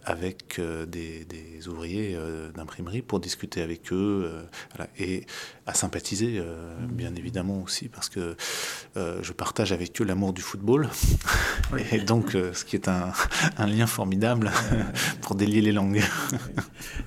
avec 0.04 0.61
des, 0.61 1.24
des, 1.24 1.68
ouvriers 1.68 2.16
d'imprimerie 2.54 3.02
pour 3.02 3.20
discuter 3.20 3.62
avec 3.62 3.92
eux 3.92 4.30
et 4.98 5.26
à 5.66 5.74
sympathiser, 5.74 6.42
bien 6.88 7.14
évidemment 7.14 7.62
aussi, 7.62 7.88
parce 7.88 8.08
que 8.08 8.37
je 8.96 9.32
partage 9.32 9.72
avec 9.72 10.00
eux 10.00 10.04
l'amour 10.04 10.32
du 10.32 10.42
football, 10.42 10.88
et 11.92 11.98
donc 11.98 12.32
ce 12.32 12.64
qui 12.64 12.76
est 12.76 12.88
un, 12.88 13.12
un 13.56 13.66
lien 13.66 13.87
formidable 13.87 14.50
pour 15.22 15.34
délier 15.34 15.61
les 15.61 15.72
langues. 15.72 16.02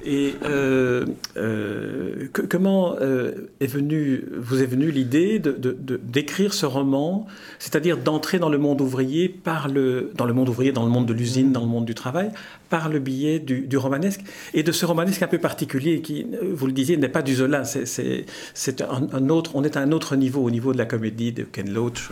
Et 0.03 0.35
euh, 0.43 1.05
euh, 1.37 2.27
comment 2.49 2.95
euh, 2.99 3.49
vous 3.59 4.61
est 4.61 4.65
venue 4.65 4.91
l'idée 4.91 5.39
d'écrire 5.39 6.53
ce 6.53 6.65
roman, 6.65 7.27
c'est-à-dire 7.59 7.97
d'entrer 7.97 8.39
dans 8.39 8.49
le 8.49 8.57
monde 8.57 8.81
ouvrier 8.81 9.39
dans 9.45 10.25
le 10.25 10.33
monde 10.33 10.49
ouvrier, 10.49 10.71
dans 10.71 10.83
le 10.83 10.89
monde 10.89 11.05
de 11.05 11.13
l'usine, 11.13 11.51
dans 11.51 11.61
le 11.61 11.67
monde 11.67 11.85
du 11.85 11.95
travail, 11.95 12.31
par 12.71 12.89
le 12.89 12.99
biais 12.99 13.37
du, 13.39 13.77
romanesque 13.77 14.21
et 14.53 14.63
de 14.63 14.71
ce 14.71 14.85
romanesque 14.85 15.21
un 15.21 15.27
peu 15.27 15.37
particulier 15.37 16.01
qui, 16.01 16.25
vous 16.41 16.65
le 16.65 16.71
disiez, 16.71 16.97
n'est 16.97 17.09
pas 17.09 17.21
du 17.21 17.35
Zola, 17.35 17.65
c'est, 17.65 17.85
c'est, 18.53 18.81
un, 18.81 19.29
autre, 19.29 19.51
on 19.55 19.63
est 19.63 19.75
à 19.77 19.81
un 19.81 19.91
autre 19.91 20.15
niveau, 20.15 20.41
au 20.41 20.49
niveau 20.49 20.71
de 20.71 20.77
la 20.77 20.85
comédie 20.85 21.33
de 21.33 21.43
Ken 21.43 21.71
Loach. 21.71 22.09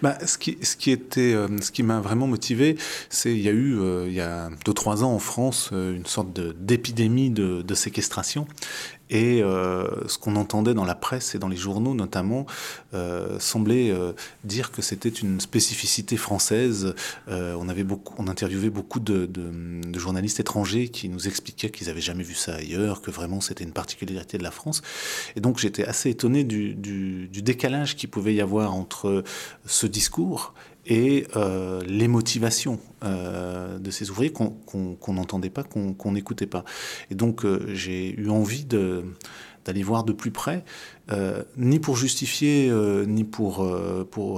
Bah, 0.00 0.16
ce 0.24 0.38
qui, 0.38 0.56
ce 0.62 0.76
qui 0.76 0.92
était, 0.92 1.34
ce 1.60 1.70
qui 1.72 1.82
m'a 1.82 2.00
vraiment 2.00 2.28
motivé, 2.28 2.76
c'est 3.08 3.32
il 3.32 3.40
y 3.40 3.48
a 3.48 3.52
eu 3.52 3.78
il 4.06 4.14
y 4.14 4.20
a 4.20 4.48
deux 4.64 4.72
trois 4.72 5.02
ans 5.02 5.12
en 5.12 5.18
France 5.18 5.70
une 5.72 6.06
sorte 6.06 6.32
de, 6.32 6.54
d'épidémie 6.58 7.30
de, 7.30 7.74
séquestration. 7.74 8.46
Et 9.10 9.42
euh, 9.42 9.86
ce 10.06 10.18
qu'on 10.18 10.36
entendait 10.36 10.72
dans 10.72 10.84
la 10.84 10.94
presse 10.94 11.34
et 11.34 11.38
dans 11.38 11.48
les 11.48 11.56
journaux 11.56 11.94
notamment 11.94 12.46
euh, 12.94 13.38
semblait 13.40 13.90
euh, 13.90 14.12
dire 14.44 14.70
que 14.70 14.82
c'était 14.82 15.08
une 15.08 15.40
spécificité 15.40 16.16
française. 16.16 16.94
on 17.28 17.68
avait 17.68 17.84
beaucoup, 17.84 18.14
on 18.18 18.28
interviewait 18.28 18.70
beaucoup 18.70 19.00
de, 19.00 19.28
journalistes 19.94 20.40
étrangers 20.40 20.88
qui 20.88 21.08
nous 21.08 21.26
expliquaient 21.26 21.70
qu'ils 21.70 21.88
n'avaient 21.88 22.00
jamais 22.00 22.22
vu 22.22 22.34
ça 22.34 22.54
ailleurs, 22.54 23.02
que 23.02 23.10
vraiment 23.10 23.40
c'était 23.40 23.64
une 23.64 23.72
particularité 23.72 24.38
de 24.38 24.42
la 24.42 24.50
France. 24.50 24.82
Et 25.36 25.40
donc 25.40 25.58
j'étais 25.58 25.84
assez 25.84 26.10
étonné 26.10 26.44
du, 26.44 26.74
du 26.74 27.42
décalage 27.42 27.96
qu'il 27.96 28.08
pouvait 28.08 28.34
y 28.34 28.40
avoir 28.40 28.74
entre 28.74 29.24
ce 29.66 29.86
discours 29.86 30.54
et 30.86 31.26
euh, 31.36 31.82
les 31.86 32.08
motivations 32.08 32.78
euh, 33.04 33.78
de 33.78 33.90
ces 33.90 34.10
ouvriers 34.10 34.32
qu'on 34.32 35.12
n'entendait 35.12 35.50
pas, 35.50 35.62
qu'on 35.62 36.12
n'écoutait 36.12 36.46
pas. 36.46 36.64
Et 37.10 37.14
donc 37.14 37.44
euh, 37.44 37.66
j'ai 37.72 38.18
eu 38.18 38.30
envie 38.30 38.64
d'aller 38.64 39.82
voir 39.82 40.04
de 40.04 40.12
plus 40.12 40.30
près, 40.30 40.64
ni 41.56 41.80
pour 41.80 41.96
justifier, 41.96 42.72
ni 43.06 43.24
pour, 43.24 43.62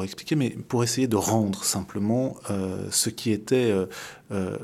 expliquer, 0.02 0.37
mais 0.37 0.50
pour 0.50 0.83
essayer 0.83 1.07
de 1.07 1.16
rendre 1.16 1.64
simplement 1.64 2.37
ce 2.90 3.11
qui 3.11 3.31
était 3.31 3.72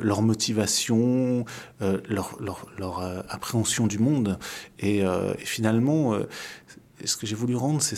leur 0.00 0.22
motivation, 0.22 1.44
leur, 1.80 3.24
appréhension 3.28 3.86
du 3.86 3.98
monde. 3.98 4.38
Et, 4.80 5.04
finalement, 5.38 6.18
ce 7.04 7.16
que 7.16 7.26
j'ai 7.26 7.36
voulu 7.36 7.54
rendre, 7.54 7.82
c'est 7.82 7.96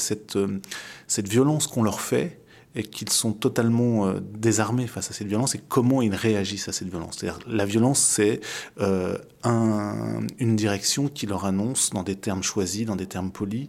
cette 1.07 1.29
violence 1.29 1.69
qu'on 1.69 1.85
leur 1.85 2.01
fait 2.01 2.41
et 2.75 2.83
qu'ils 2.83 3.11
sont 3.11 3.33
totalement 3.33 4.07
euh, 4.07 4.21
désarmés 4.21 4.87
face 4.87 5.11
à 5.11 5.15
cette 5.15 5.27
violence 5.27 5.55
et 5.55 5.61
comment 5.69 6.03
ils 6.03 6.15
réagissent 6.15 6.69
à 6.69 6.73
cette 6.73 6.89
violence. 6.89 7.17
C'est-à-dire 7.19 7.41
la 7.49 7.65
violence, 7.65 7.99
c'est 7.99 8.41
euh, 8.81 9.19
un, 9.43 10.21
une 10.39 10.57
direction 10.57 11.09
qui 11.09 11.27
leur 11.27 11.45
annonce, 11.45 11.91
dans 11.91 12.03
des 12.03 12.17
termes 12.17 12.43
choisis, 12.43 12.87
dans 12.87 12.97
des 12.97 13.07
termes 13.07 13.31
polis, 13.31 13.69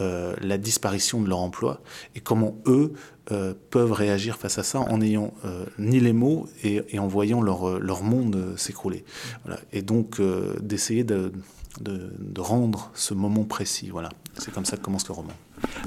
euh, 0.00 0.34
la 0.40 0.56
disparition 0.56 1.20
de 1.20 1.28
leur 1.28 1.40
emploi 1.40 1.80
et 2.14 2.20
comment 2.20 2.56
eux 2.66 2.92
peuvent 3.68 3.92
réagir 3.92 4.38
face 4.38 4.56
à 4.56 4.62
ça 4.62 4.80
en 4.80 4.96
n'ayant 4.96 5.34
ni 5.78 6.00
les 6.00 6.14
mots 6.14 6.48
et, 6.64 6.98
en 6.98 7.06
voyant 7.06 7.42
leur, 7.42 8.02
monde 8.02 8.54
s'écrouler. 8.56 9.04
Voilà. 9.44 9.60
Et 9.70 9.82
donc 9.82 10.18
d'essayer 10.62 11.04
de, 11.04 11.32
de, 11.82 12.10
de 12.18 12.40
rendre 12.40 12.90
ce 12.94 13.12
moment 13.12 13.44
précis. 13.44 13.90
Voilà. 13.90 14.08
C'est 14.38 14.50
comme 14.50 14.64
ça 14.64 14.78
que 14.78 14.82
commence 14.82 15.06
le 15.08 15.12
roman. 15.12 15.34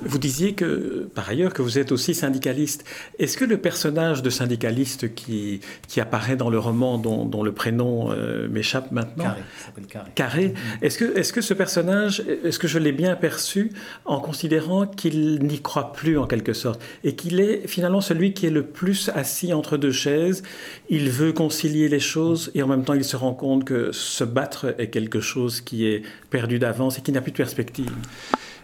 Vous 0.03 0.17
disiez 0.17 0.53
que, 0.53 1.09
par 1.13 1.29
ailleurs, 1.29 1.53
que 1.53 1.61
vous 1.61 1.77
êtes 1.77 1.91
aussi 1.91 2.13
syndicaliste. 2.13 2.85
Est-ce 3.19 3.37
que 3.37 3.45
le 3.45 3.57
personnage 3.57 4.21
de 4.21 4.29
syndicaliste 4.29 5.13
qui, 5.13 5.61
qui 5.87 5.99
apparaît 6.01 6.35
dans 6.35 6.49
le 6.49 6.59
roman, 6.59 6.97
dont, 6.97 7.25
dont 7.25 7.43
le 7.43 7.51
prénom 7.51 8.11
euh, 8.11 8.47
m'échappe 8.47 8.91
maintenant, 8.91 9.23
Carré, 9.23 9.41
s'appelle 9.65 9.85
Carré. 9.85 10.11
Carré, 10.15 10.47
mm-hmm. 10.47 10.85
est-ce 10.85 10.97
que, 10.97 11.17
est 11.17 11.31
que 11.31 11.41
ce 11.41 11.53
personnage, 11.53 12.23
est-ce 12.43 12.59
que 12.59 12.67
je 12.67 12.79
l'ai 12.79 12.91
bien 12.91 13.15
perçu 13.15 13.71
en 14.05 14.19
considérant 14.19 14.85
qu'il 14.85 15.43
n'y 15.43 15.61
croit 15.61 15.93
plus 15.93 16.17
en 16.17 16.27
quelque 16.27 16.53
sorte 16.53 16.81
et 17.03 17.15
qu'il 17.15 17.39
est 17.39 17.67
finalement 17.67 18.01
celui 18.01 18.33
qui 18.33 18.45
est 18.45 18.51
le 18.51 18.65
plus 18.65 19.09
assis 19.15 19.53
entre 19.53 19.77
deux 19.77 19.91
chaises? 19.91 20.43
Il 20.89 21.09
veut 21.09 21.33
concilier 21.33 21.87
les 21.89 21.99
choses 21.99 22.51
et 22.53 22.63
en 22.63 22.67
même 22.67 22.83
temps 22.83 22.93
il 22.93 23.05
se 23.05 23.15
rend 23.15 23.33
compte 23.33 23.65
que 23.65 23.91
se 23.91 24.23
battre 24.23 24.75
est 24.77 24.89
quelque 24.89 25.21
chose 25.21 25.61
qui 25.61 25.87
est 25.87 26.03
perdu 26.29 26.59
d'avance 26.59 26.97
et 26.97 27.01
qui 27.01 27.11
n'a 27.11 27.21
plus 27.21 27.31
de 27.31 27.37
perspective. 27.37 27.91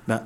Ben, 0.08 0.22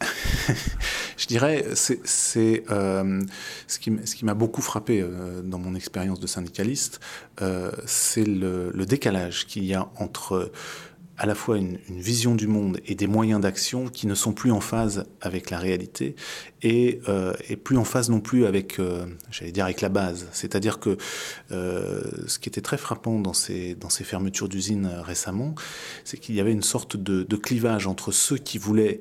je 1.16 1.26
dirais, 1.26 1.64
c'est 1.74 2.64
euh, 2.70 3.22
ce 3.66 3.78
qui, 3.78 4.24
m'a 4.24 4.34
beaucoup 4.34 4.62
frappé 4.62 5.00
euh, 5.00 5.42
dans 5.42 5.58
mon 5.58 5.74
expérience 5.74 6.20
de 6.20 6.26
syndicaliste, 6.26 7.00
euh, 7.42 7.70
c'est 7.86 8.24
le, 8.24 8.72
décalage 8.86 9.46
qu'il 9.46 9.64
y 9.64 9.74
a 9.74 9.88
entre 9.96 10.50
à 11.18 11.26
la 11.26 11.34
fois 11.34 11.58
une, 11.58 11.78
vision 11.88 12.34
du 12.34 12.46
monde 12.46 12.80
et 12.86 12.94
des 12.94 13.06
moyens 13.06 13.40
d'action 13.40 13.88
qui 13.88 14.06
ne 14.06 14.14
sont 14.14 14.32
plus 14.32 14.52
en 14.52 14.60
phase 14.60 15.04
avec 15.20 15.50
la 15.50 15.58
réalité 15.58 16.14
et, 16.62 17.00
euh, 17.08 17.32
et 17.48 17.56
plus 17.56 17.76
en 17.76 17.84
phase 17.84 18.08
non 18.08 18.20
plus 18.20 18.46
avec, 18.46 18.78
euh, 18.78 19.06
j'allais 19.30 19.52
dire, 19.52 19.64
avec 19.64 19.80
la 19.80 19.88
base. 19.88 20.28
C'est-à-dire 20.32 20.78
que 20.78 20.96
euh, 21.50 22.02
ce 22.26 22.38
qui 22.38 22.48
était 22.48 22.60
très 22.60 22.78
frappant 22.78 23.18
dans 23.18 23.32
ces, 23.32 23.74
dans 23.74 23.90
ces 23.90 24.04
fermetures 24.04 24.48
d'usines 24.48 24.86
récemment, 25.02 25.54
c'est 26.04 26.18
qu'il 26.18 26.36
y 26.36 26.40
avait 26.40 26.52
une 26.52 26.62
sorte 26.62 26.96
de, 26.96 27.24
de, 27.24 27.36
clivage 27.36 27.86
entre 27.86 28.12
ceux 28.12 28.36
qui 28.36 28.58
voulaient 28.58 29.00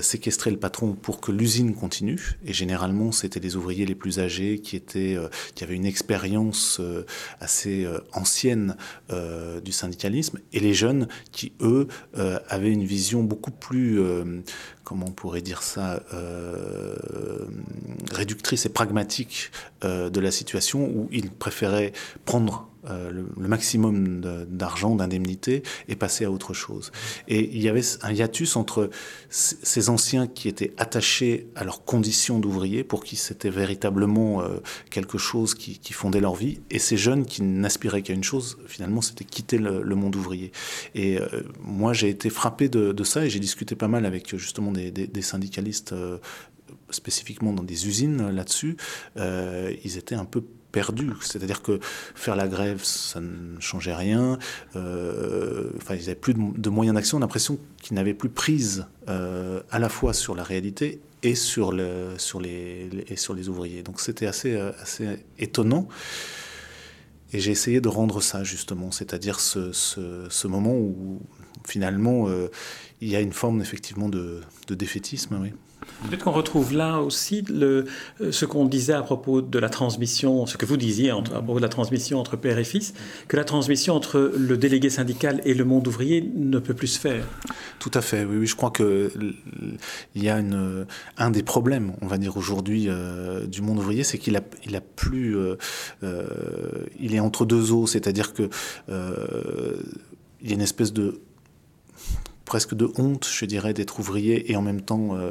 séquestrer 0.00 0.50
le 0.50 0.56
patron 0.56 0.94
pour 0.94 1.20
que 1.20 1.32
l'usine 1.32 1.74
continue, 1.74 2.38
et 2.46 2.52
généralement 2.52 3.10
c'était 3.10 3.40
les 3.40 3.56
ouvriers 3.56 3.84
les 3.84 3.96
plus 3.96 4.20
âgés 4.20 4.60
qui, 4.60 4.76
étaient, 4.76 5.16
qui 5.56 5.64
avaient 5.64 5.74
une 5.74 5.84
expérience 5.84 6.80
assez 7.40 7.86
ancienne 8.12 8.76
du 9.10 9.72
syndicalisme, 9.72 10.38
et 10.52 10.60
les 10.60 10.74
jeunes 10.74 11.08
qui, 11.32 11.51
eux, 11.60 11.88
avaient 12.48 12.72
une 12.72 12.84
vision 12.84 13.22
beaucoup 13.22 13.50
plus 13.50 14.00
comment 14.92 15.06
on 15.08 15.12
pourrait 15.12 15.40
dire 15.40 15.62
ça, 15.62 16.02
euh, 16.12 16.94
réductrice 18.12 18.66
et 18.66 18.68
pragmatique 18.68 19.50
euh, 19.84 20.10
de 20.10 20.20
la 20.20 20.30
situation 20.30 20.84
où 20.84 21.08
il 21.10 21.30
préférait 21.30 21.92
prendre 22.26 22.68
euh, 22.90 23.12
le, 23.12 23.48
maximum 23.48 24.20
d'argent, 24.48 24.96
d'indemnité 24.96 25.62
et 25.86 25.94
passer 25.94 26.24
à 26.24 26.32
autre 26.32 26.52
chose. 26.52 26.90
Et 27.28 27.48
il 27.54 27.62
y 27.62 27.68
avait 27.68 27.82
un 28.00 28.12
hiatus 28.12 28.56
entre 28.56 28.90
ces 29.28 29.88
anciens 29.88 30.26
qui 30.26 30.48
étaient 30.48 30.72
attachés 30.78 31.46
à 31.54 31.62
leurs 31.62 31.84
conditions 31.84 32.40
d'ouvriers, 32.40 32.82
pour 32.82 33.04
qui 33.04 33.14
c'était 33.14 33.50
véritablement 33.50 34.42
euh, 34.42 34.58
quelque 34.90 35.16
chose 35.16 35.54
qui, 35.54 35.92
fondait 35.92 36.20
leur 36.20 36.34
vie, 36.34 36.60
et 36.70 36.78
ces 36.80 36.96
jeunes 36.96 37.24
qui 37.24 37.42
n'aspiraient 37.42 38.02
qu'à 38.02 38.14
une 38.14 38.24
chose, 38.24 38.58
finalement, 38.66 39.00
c'était 39.00 39.24
quitter 39.24 39.58
le, 39.58 39.94
monde 39.94 40.16
ouvrier. 40.16 40.50
Et 40.94 41.20
euh, 41.20 41.28
moi, 41.60 41.92
j'ai 41.92 42.08
été 42.08 42.30
frappé 42.30 42.68
de, 42.68 43.04
ça 43.04 43.26
et 43.26 43.30
j'ai 43.30 43.40
discuté 43.40 43.76
pas 43.76 43.88
mal 43.88 44.06
avec 44.06 44.36
justement 44.36 44.72
des, 44.72 45.22
syndicalistes 45.22 45.94
spécifiquement 46.90 47.52
dans 47.52 47.62
des 47.62 47.86
usines 47.86 48.30
là-dessus. 48.30 48.76
ils 49.16 49.98
étaient 49.98 50.14
un 50.14 50.24
peu 50.24 50.42
perdu. 50.72 51.10
C'est-à-dire 51.20 51.62
que 51.62 51.78
faire 52.14 52.34
la 52.34 52.48
grève, 52.48 52.82
ça 52.82 53.20
ne 53.20 53.60
changeait 53.60 53.94
rien. 53.94 54.38
Euh, 54.74 55.70
enfin, 55.76 55.94
ils 55.94 56.00
n'avaient 56.00 56.14
plus 56.14 56.34
de, 56.34 56.70
moyens 56.70 56.94
d'action. 56.94 57.18
l'impression 57.18 57.58
qu'ils 57.80 57.94
n'avaient 57.94 58.14
plus 58.14 58.30
prise 58.30 58.86
euh, 59.08 59.62
à 59.70 59.78
la 59.78 59.88
fois 59.88 60.14
sur 60.14 60.34
la 60.34 60.42
réalité 60.42 61.00
et 61.22 61.36
sur, 61.36 61.70
le, 61.70 62.14
sur, 62.16 62.40
les, 62.40 62.88
et 63.06 63.16
sur 63.16 63.34
les 63.34 63.48
ouvriers. 63.48 63.82
Donc 63.82 64.00
c'était 64.00 64.26
assez, 64.26 64.54
euh, 64.54 64.72
assez 64.80 65.06
étonnant. 65.38 65.88
Et 67.34 67.40
j'ai 67.40 67.50
essayé 67.50 67.80
de 67.80 67.88
rendre 67.88 68.20
ça 68.20 68.44
justement, 68.44 68.90
c'est-à-dire 68.90 69.40
ce, 69.40 69.72
ce, 69.72 70.46
moment 70.46 70.74
où 70.74 71.22
finalement 71.64 72.28
il 73.00 73.08
y 73.08 73.16
a 73.16 73.20
une 73.20 73.32
forme 73.32 73.62
effectivement 73.62 74.10
de, 74.10 74.42
de 74.66 74.74
défaitisme. 74.74 75.38
Oui. 75.40 75.52
Peut-être 76.08 76.24
qu'on 76.24 76.32
retrouve 76.32 76.72
là 76.72 77.00
aussi 77.00 77.42
le, 77.42 77.86
ce 78.30 78.44
qu'on 78.44 78.64
disait 78.64 78.92
à 78.92 79.02
propos 79.02 79.40
de 79.40 79.58
la 79.58 79.68
transmission, 79.68 80.46
ce 80.46 80.56
que 80.56 80.66
vous 80.66 80.76
disiez 80.76 81.10
à 81.10 81.20
propos 81.20 81.56
de 81.56 81.62
la 81.62 81.68
transmission 81.68 82.18
entre 82.18 82.36
père 82.36 82.58
et 82.58 82.64
fils, 82.64 82.94
que 83.28 83.36
la 83.36 83.44
transmission 83.44 83.94
entre 83.94 84.32
le 84.36 84.56
délégué 84.56 84.90
syndical 84.90 85.40
et 85.44 85.54
le 85.54 85.64
monde 85.64 85.86
ouvrier 85.86 86.28
ne 86.34 86.58
peut 86.58 86.74
plus 86.74 86.88
se 86.88 86.98
faire. 86.98 87.24
Tout 87.78 87.90
à 87.94 88.00
fait, 88.00 88.24
oui, 88.24 88.46
je 88.46 88.56
crois 88.56 88.70
qu'il 88.70 89.34
y 90.14 90.28
a 90.28 90.40
un 91.18 91.30
des 91.30 91.42
problèmes, 91.42 91.92
on 92.00 92.06
va 92.06 92.18
dire 92.18 92.36
aujourd'hui, 92.36 92.86
euh, 92.88 93.46
du 93.46 93.62
monde 93.62 93.78
ouvrier, 93.78 94.04
c'est 94.04 94.18
qu'il 94.18 94.36
a, 94.36 94.42
il 94.64 94.76
a 94.76 94.80
plus. 94.80 95.36
Euh, 95.36 95.56
euh, 96.02 96.24
il 97.00 97.14
est 97.14 97.20
entre 97.20 97.44
deux 97.44 97.72
eaux, 97.72 97.86
c'est-à-dire 97.86 98.32
que. 98.32 98.48
Euh, 98.88 99.76
il 100.42 100.48
y 100.48 100.52
a 100.52 100.54
une 100.54 100.62
espèce 100.62 100.92
de 100.92 101.20
presque 102.52 102.74
de 102.74 102.90
honte, 102.98 103.26
je 103.32 103.46
dirais, 103.46 103.72
d'être 103.72 103.98
ouvrier 103.98 104.52
et 104.52 104.56
en 104.56 104.60
même 104.60 104.82
temps 104.82 105.16
euh, 105.16 105.30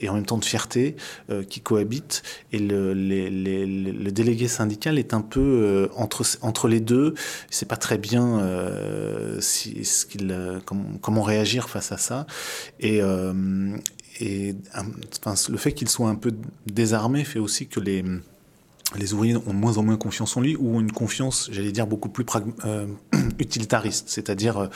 et 0.00 0.08
en 0.08 0.14
même 0.14 0.24
temps 0.24 0.38
de 0.38 0.44
fierté 0.44 0.94
euh, 1.28 1.42
qui 1.42 1.60
cohabitent. 1.60 2.22
Et 2.52 2.60
le, 2.60 4.10
délégué 4.12 4.46
syndical 4.46 4.96
est 4.96 5.12
un 5.12 5.22
peu 5.22 5.40
euh, 5.40 5.88
entre 5.96 6.24
entre 6.40 6.68
les 6.68 6.78
deux. 6.78 7.14
Sait 7.50 7.66
pas 7.66 7.76
très 7.76 7.98
bien 7.98 8.38
euh, 8.38 9.40
si, 9.40 9.84
ce 9.84 10.06
qu'il 10.06 10.32
comment, 10.64 10.84
comment 11.00 11.22
réagir 11.22 11.68
face 11.68 11.90
à 11.90 11.96
ça. 11.96 12.28
Et 12.78 13.00
et 14.20 14.54
enfin, 15.18 15.34
le 15.50 15.56
fait 15.56 15.72
qu'il 15.72 15.88
soit 15.88 16.10
un 16.10 16.14
peu 16.14 16.32
désarmé 16.66 17.24
fait 17.24 17.40
aussi 17.40 17.66
que 17.66 17.80
les 17.80 18.04
les 18.96 19.14
ouvriers 19.14 19.36
ont 19.36 19.52
moins 19.52 19.78
en 19.78 19.82
moins 19.82 19.96
confiance 19.96 20.36
en 20.36 20.40
lui 20.40 20.56
ou 20.56 20.80
une 20.80 20.92
confiance, 20.92 21.48
j'allais 21.52 21.72
dire, 21.72 21.86
beaucoup 21.86 22.08
plus 22.08 22.24
euh, 22.64 22.86
utilitariste. 23.38 24.08
C'est-à-dire, 24.08 24.58
euh, 24.58 24.68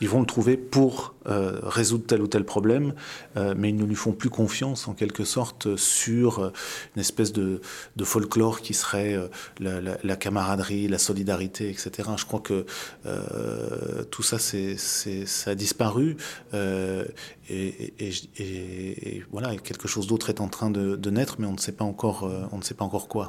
ils 0.00 0.08
vont 0.08 0.20
le 0.20 0.26
trouver 0.26 0.56
pour 0.56 1.14
euh, 1.26 1.58
résoudre 1.62 2.04
tel 2.06 2.20
ou 2.20 2.26
tel 2.26 2.44
problème, 2.44 2.94
euh, 3.36 3.54
mais 3.56 3.70
ils 3.70 3.76
ne 3.76 3.84
lui 3.84 3.94
font 3.94 4.12
plus 4.12 4.28
confiance, 4.28 4.88
en 4.88 4.92
quelque 4.92 5.24
sorte, 5.24 5.76
sur 5.76 6.40
euh, 6.40 6.52
une 6.94 7.00
espèce 7.00 7.32
de, 7.32 7.62
de, 7.96 8.04
folklore 8.04 8.60
qui 8.60 8.74
serait 8.74 9.16
la, 9.58 9.80
la, 9.80 9.96
la, 10.02 10.16
camaraderie, 10.16 10.88
la 10.88 10.98
solidarité, 10.98 11.70
etc. 11.70 12.10
Je 12.16 12.26
crois 12.26 12.40
que 12.40 12.66
tout 14.10 14.22
ça, 14.22 14.38
c'est, 14.38 14.76
ça 14.76 15.52
a 15.52 15.54
disparu. 15.54 16.16
Et, 16.52 17.06
et, 17.50 18.12
et, 18.38 19.16
et, 19.16 19.24
voilà, 19.30 19.56
quelque 19.56 19.88
chose 19.88 20.06
d'autre 20.06 20.28
est 20.28 20.40
en 20.40 20.48
train 20.48 20.70
de, 20.70 20.96
de, 20.96 21.10
naître, 21.10 21.36
mais 21.38 21.46
on 21.46 21.52
ne 21.52 21.58
sait 21.58 21.72
pas 21.72 21.84
encore, 21.84 22.30
on 22.52 22.58
ne 22.58 22.62
sait 22.62 22.74
pas 22.74 22.84
encore 22.84 23.08
quoi. 23.08 23.28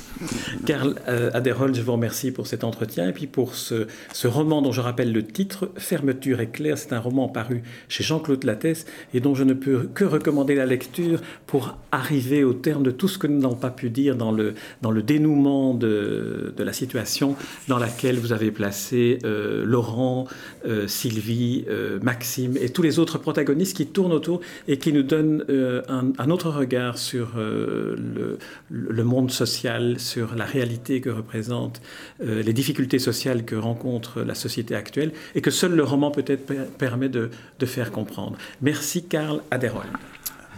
Karl 0.65 0.95
euh, 1.07 1.31
Aderol, 1.33 1.73
je 1.73 1.81
vous 1.81 1.93
remercie 1.93 2.31
pour 2.31 2.47
cet 2.47 2.63
entretien 2.63 3.09
et 3.09 3.13
puis 3.13 3.27
pour 3.27 3.55
ce, 3.55 3.87
roman 4.25 4.61
dont 4.61 4.71
je 4.71 4.81
rappelle 4.81 5.11
le 5.11 5.25
titre, 5.25 5.69
Fermeture 5.77 6.39
éclair. 6.39 6.77
C'est 6.77 6.93
un 6.93 6.99
roman 6.99 7.27
paru 7.27 7.63
chez 7.87 8.03
Jean-Claude 8.03 8.43
Lattès 8.43 8.85
et 9.13 9.19
dont 9.19 9.35
je 9.35 9.43
ne 9.43 9.53
peux 9.53 9.89
que 9.93 10.03
recommander 10.03 10.55
la 10.55 10.65
lecture 10.65 11.21
pour 11.47 11.77
arriver 11.91 12.43
au 12.43 12.53
terme 12.53 12.83
de 12.83 12.91
tout 12.91 13.07
ce 13.07 13.17
que 13.17 13.27
nous 13.27 13.39
n'avons 13.39 13.55
pas 13.55 13.69
pu 13.69 13.89
dire 13.89 14.15
dans 14.15 14.31
le, 14.31 14.53
dans 14.81 14.91
le 14.91 15.03
dénouement 15.03 15.73
de, 15.73 16.53
de 16.55 16.63
la 16.63 16.73
situation 16.73 17.35
dans 17.67 17.77
laquelle 17.77 18.17
vous 18.17 18.31
avez 18.33 18.51
placé 18.51 19.19
euh, 19.23 19.65
Laurent, 19.65 20.27
euh, 20.65 20.87
Sylvie, 20.87 21.65
Maxime 22.01 22.57
et 22.59 22.69
tous 22.69 22.81
les 22.81 22.99
autres 22.99 23.17
protagonistes 23.17 23.75
qui 23.75 23.87
tournent 23.87 24.13
autour 24.13 24.41
et 24.67 24.77
qui 24.77 24.93
nous 24.93 25.03
donnent 25.03 25.43
un, 25.87 26.11
un, 26.17 26.29
autre 26.29 26.49
regard 26.49 26.97
sur 26.97 27.31
le, 27.37 28.37
le 28.69 29.03
monde 29.03 29.31
social, 29.31 29.99
sur 30.01 30.35
la 30.35 30.45
réalité 30.45 31.01
que 31.01 31.09
représentent 31.09 31.81
euh, 32.21 32.41
les 32.41 32.53
difficultés 32.53 32.99
sociales 32.99 33.45
que 33.45 33.55
rencontre 33.55 34.21
la 34.21 34.35
société 34.35 34.75
actuelle 34.75 35.13
et 35.35 35.41
que 35.41 35.51
seul 35.51 35.73
le 35.73 35.83
roman 35.83 36.11
peut-être 36.11 36.45
per 36.45 36.65
permet 36.77 37.09
de, 37.09 37.29
de, 37.59 37.65
faire 37.65 37.91
comprendre. 37.91 38.37
Merci 38.61 39.03
Karl 39.05 39.41
Aderol. 39.51 39.85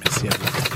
Merci 0.03 0.27
à 0.27 0.31
vous. 0.31 0.72